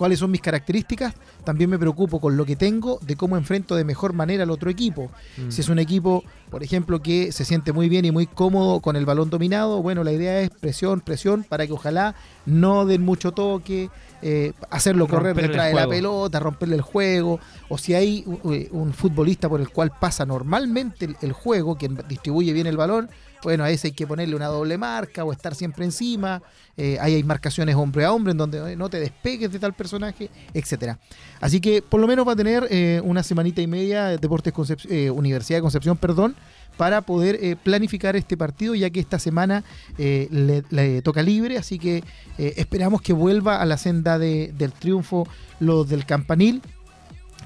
[0.00, 1.12] cuáles son mis características,
[1.44, 4.70] también me preocupo con lo que tengo, de cómo enfrento de mejor manera al otro
[4.70, 5.10] equipo.
[5.36, 5.50] Mm.
[5.50, 8.96] Si es un equipo, por ejemplo, que se siente muy bien y muy cómodo con
[8.96, 12.14] el balón dominado, bueno, la idea es presión, presión, para que ojalá
[12.46, 13.90] no den mucho toque,
[14.22, 18.24] eh, hacerlo correr Romperle detrás de la pelota, romperle el juego, o si hay
[18.70, 23.08] un futbolista por el cual pasa normalmente el, el juego, quien distribuye bien el balón,
[23.42, 26.42] bueno, a ese hay que ponerle una doble marca o estar siempre encima.
[26.76, 30.28] Eh, ahí hay marcaciones hombre a hombre en donde no te despegues de tal personaje,
[30.52, 30.98] etcétera.
[31.40, 34.52] Así que por lo menos va a tener eh, una semanita y media de Deportes
[34.52, 36.36] Concep- Universidad de Concepción, perdón,
[36.80, 39.64] para poder eh, planificar este partido, ya que esta semana
[39.98, 41.98] eh, le, le toca libre, así que
[42.38, 45.28] eh, esperamos que vuelva a la senda de- del triunfo
[45.58, 46.62] los del Campanil,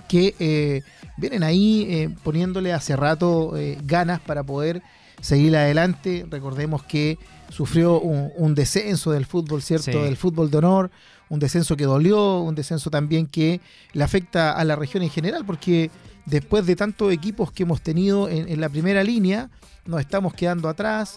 [0.06, 0.82] que
[1.16, 3.54] vienen ahí poniéndole hace rato
[3.84, 4.82] ganas para poder
[5.20, 6.24] seguir adelante.
[6.30, 7.18] Recordemos que
[7.48, 9.90] sufrió un, un descenso del fútbol, ¿cierto?
[9.90, 9.98] Sí.
[9.98, 10.90] Del fútbol de honor,
[11.28, 13.60] un descenso que dolió, un descenso también que
[13.94, 15.90] le afecta a la región en general, porque
[16.26, 19.50] después de tantos equipos que hemos tenido en, en la primera línea,
[19.86, 21.16] nos estamos quedando atrás,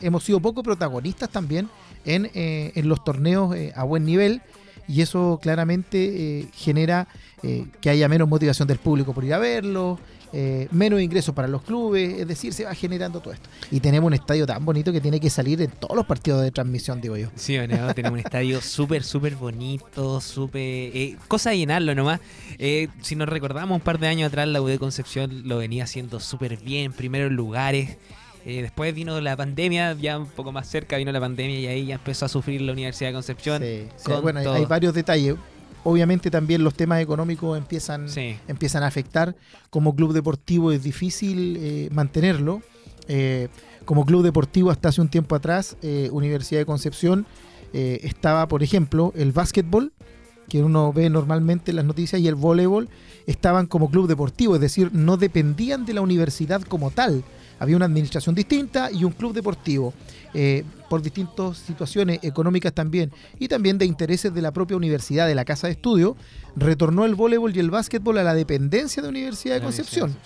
[0.00, 1.68] hemos, sido poco protagonistas también
[2.04, 4.40] en, eh, los torneos eh, a buen nivel
[4.86, 7.08] y eso claramente eh, genera
[7.42, 9.98] eh, que haya menos motivación del público por ir a verlo,
[10.32, 13.48] eh, menos ingresos para los clubes, es decir, se va generando todo esto.
[13.70, 16.50] Y tenemos un estadio tan bonito que tiene que salir en todos los partidos de
[16.50, 17.28] transmisión, digo yo.
[17.34, 20.60] Sí, bueno, tenemos un estadio súper, súper bonito, súper...
[20.60, 22.20] eh, cosa de llenarlo nomás.
[22.58, 26.20] Eh, si nos recordamos un par de años atrás, la UD Concepción lo venía haciendo
[26.20, 27.96] súper bien, primeros lugares.
[28.44, 31.86] Eh, después vino la pandemia, ya un poco más cerca vino la pandemia y ahí
[31.86, 33.62] ya empezó a sufrir la Universidad de Concepción.
[33.62, 34.54] Sí, sí, bueno, todo.
[34.54, 35.36] hay varios detalles.
[35.84, 38.36] Obviamente también los temas económicos empiezan, Sí.
[38.48, 39.34] empiezan a afectar.
[39.70, 42.62] Como club deportivo es difícil eh, mantenerlo.
[43.08, 43.48] Eh,
[43.84, 47.26] como club deportivo hasta hace un tiempo atrás, eh, Universidad de Concepción
[47.72, 49.92] estaba, por ejemplo, el básquetbol,
[50.48, 52.88] que uno ve normalmente en las noticias, y el voleibol
[53.26, 57.24] estaban como club deportivo, es decir, no dependían de la universidad como tal.
[57.58, 59.92] Había una administración distinta y un club deportivo,
[60.34, 65.34] eh, por distintas situaciones económicas también, y también de intereses de la propia universidad, de
[65.34, 66.16] la casa de estudio,
[66.56, 70.16] retornó el voleibol y el básquetbol a la dependencia de Universidad de Concepción.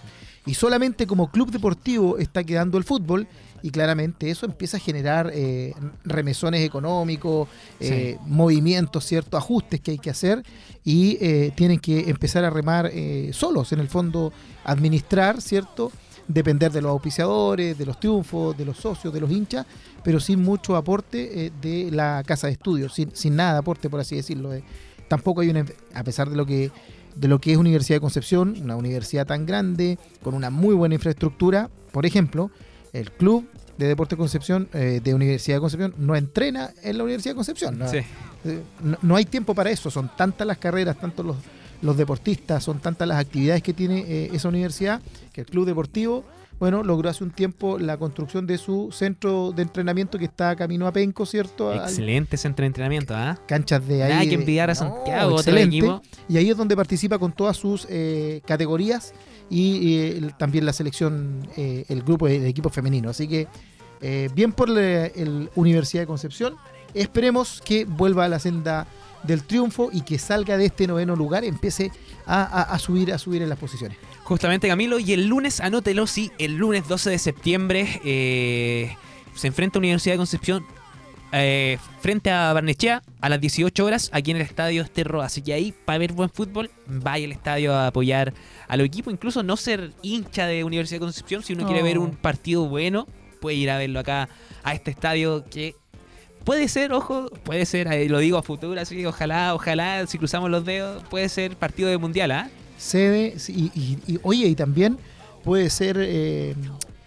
[0.45, 3.29] Y solamente como club deportivo está quedando el fútbol
[3.63, 5.73] y claramente eso empieza a generar eh,
[6.05, 10.43] remesones económicos, eh, movimientos, ciertos ajustes que hay que hacer
[10.85, 12.91] y eh, tienen que empezar a remar
[13.33, 14.33] solos, en el fondo
[14.65, 15.93] administrar, ¿cierto?
[16.29, 19.67] Depender de los auspiciadores, de los triunfos, de los socios, de los hinchas,
[20.05, 23.91] pero sin mucho aporte eh, de la casa de estudios, sin, sin nada de aporte,
[23.91, 24.55] por así decirlo.
[24.55, 24.63] eh.
[25.09, 25.65] Tampoco hay una,
[25.95, 26.71] a pesar de lo que
[27.15, 30.95] de lo que es Universidad de Concepción, una universidad tan grande, con una muy buena
[30.95, 31.69] infraestructura.
[31.91, 32.51] Por ejemplo,
[32.95, 33.47] el club
[33.77, 37.79] de Deporte Concepción, eh, de Universidad de Concepción, no entrena en la Universidad de Concepción.
[37.79, 37.99] No, Sí.
[38.45, 41.37] Eh, no, no hay tiempo para eso, son tantas las carreras, tantos los,
[41.83, 45.01] los deportistas, son tantas las actividades que tiene eh, esa universidad,
[45.33, 46.25] que el club deportivo,
[46.59, 50.87] bueno, logró hace un tiempo la construcción de su centro de entrenamiento que está camino
[50.87, 51.75] a Penco, ¿cierto?
[51.75, 53.37] Excelente centro de entrenamiento, ¿ah?
[53.47, 54.13] canchas de ahí.
[54.13, 55.77] Nada que envidiar a No, Santiago, excelente.
[55.77, 56.01] equipo.
[56.29, 59.13] Y ahí es donde participa con todas sus eh, categorías
[59.51, 63.11] y también la selección, eh, el grupo de, de equipo femenino.
[63.11, 63.49] Así que
[64.35, 65.11] bien por la
[65.57, 66.55] Universidad de Concepción.
[66.95, 68.87] Esperemos que vuelva a la senda
[69.25, 71.91] del triunfo y que salga de este noveno lugar, empiece
[72.27, 73.97] a, a- a subir, a subir en las posiciones.
[74.25, 78.97] Justamente Camilo, y el lunes, anótelo, sí, el lunes 12 de septiembre eh,
[79.35, 80.65] se enfrenta Universidad de Concepción
[81.35, 85.23] eh, frente a Barnechea a las 18 horas aquí en el estadio Esterro.
[85.23, 88.35] Así que ahí, para ver buen fútbol, vaya al estadio a apoyar
[88.69, 91.99] a los equipos, incluso no ser hincha de Universidad de Concepción, si uno quiere ver
[91.99, 93.07] un partido bueno,
[93.41, 94.29] puede ir a verlo acá
[94.63, 95.75] a este estadio que
[96.45, 100.51] puede ser, ojo, puede ser, eh, lo digo a futuro, así, ojalá, ojalá, si cruzamos
[100.51, 102.51] los dedos, puede ser partido de mundial, ¿ah?
[102.79, 104.99] Sede, sí, y, y- y- oye, y también
[105.45, 106.55] puede ser eh,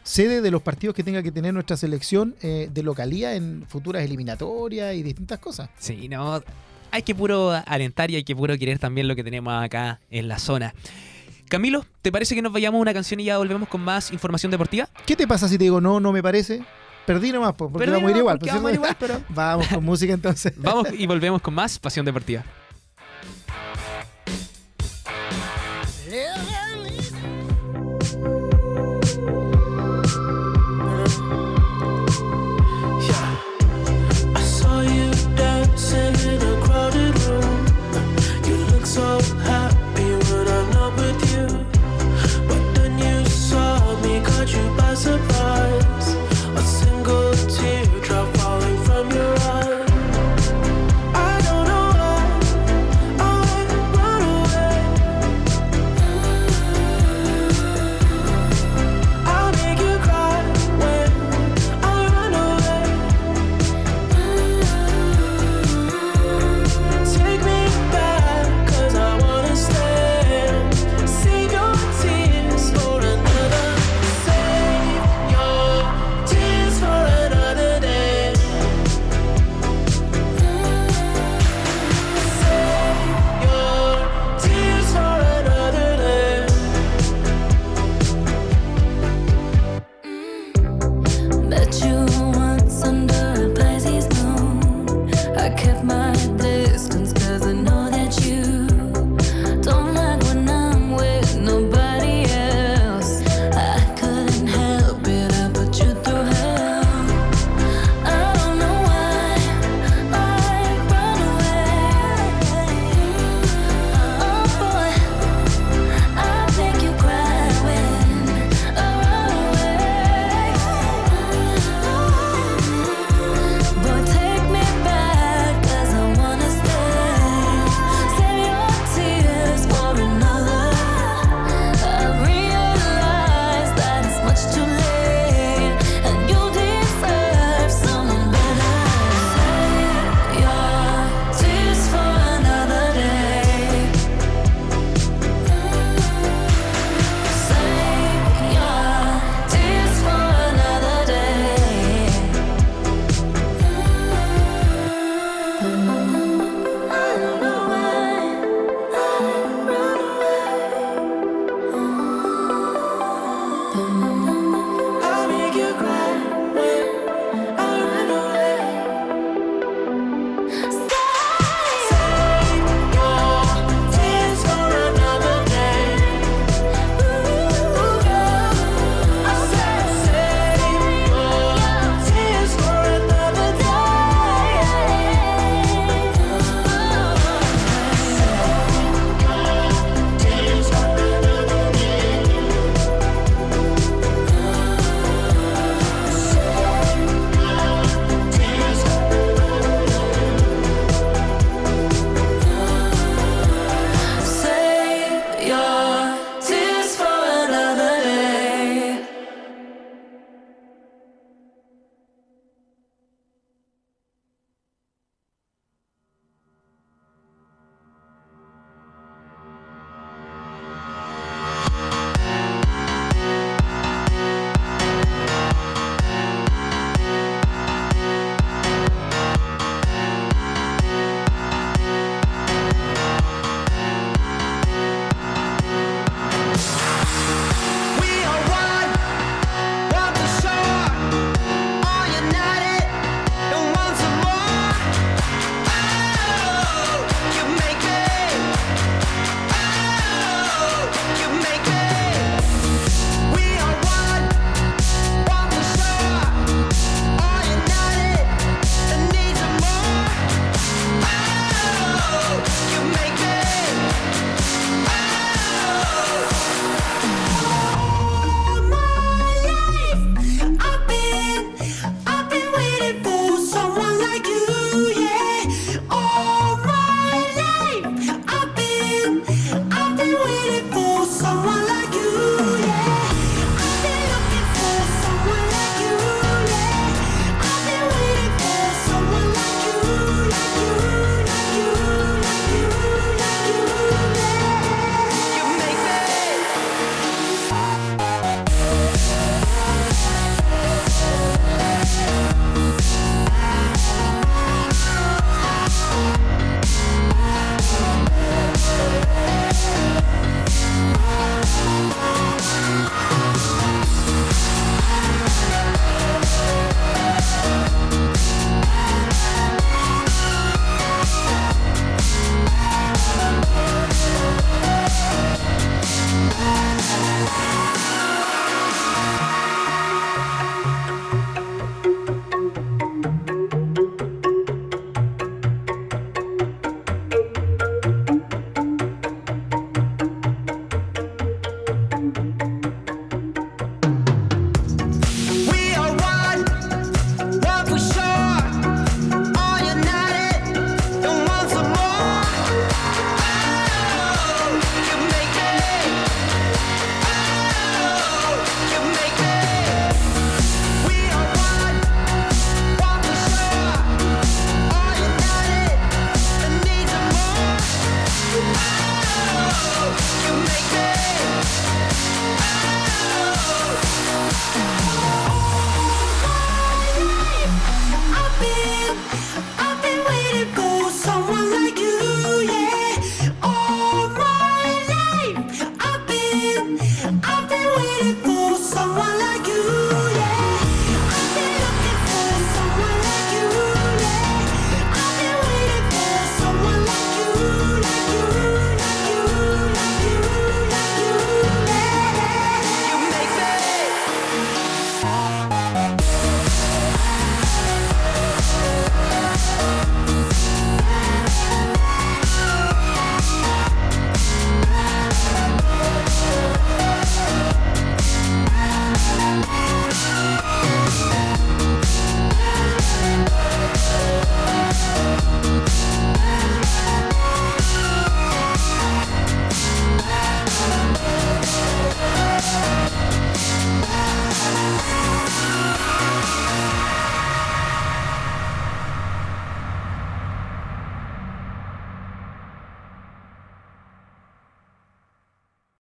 [0.04, 4.04] sede de los partidos que tenga que tener nuestra selección eh, de localía en futuras
[4.04, 5.70] eliminatorias y distintas cosas.
[5.80, 6.42] Sí, no.
[6.92, 10.28] Hay que puro alentar y hay que puro querer también lo que tenemos acá en
[10.30, 10.74] la zona.
[11.50, 14.50] Camilo, ¿te parece que nos vayamos a una canción y ya volvemos con más información
[14.52, 14.88] deportiva?
[15.06, 16.64] ¿Qué te pasa si te digo no, no me parece?
[17.06, 18.40] Perdí nomás, po, porque Perdí vamos a ir igual.
[18.40, 18.98] pues, vamos a ir ¿cierto?
[19.06, 20.54] igual, pero- Vamos con música entonces.
[20.58, 22.44] Vamos y volvemos con más Pasión Deportiva.
[44.96, 45.35] Surprise.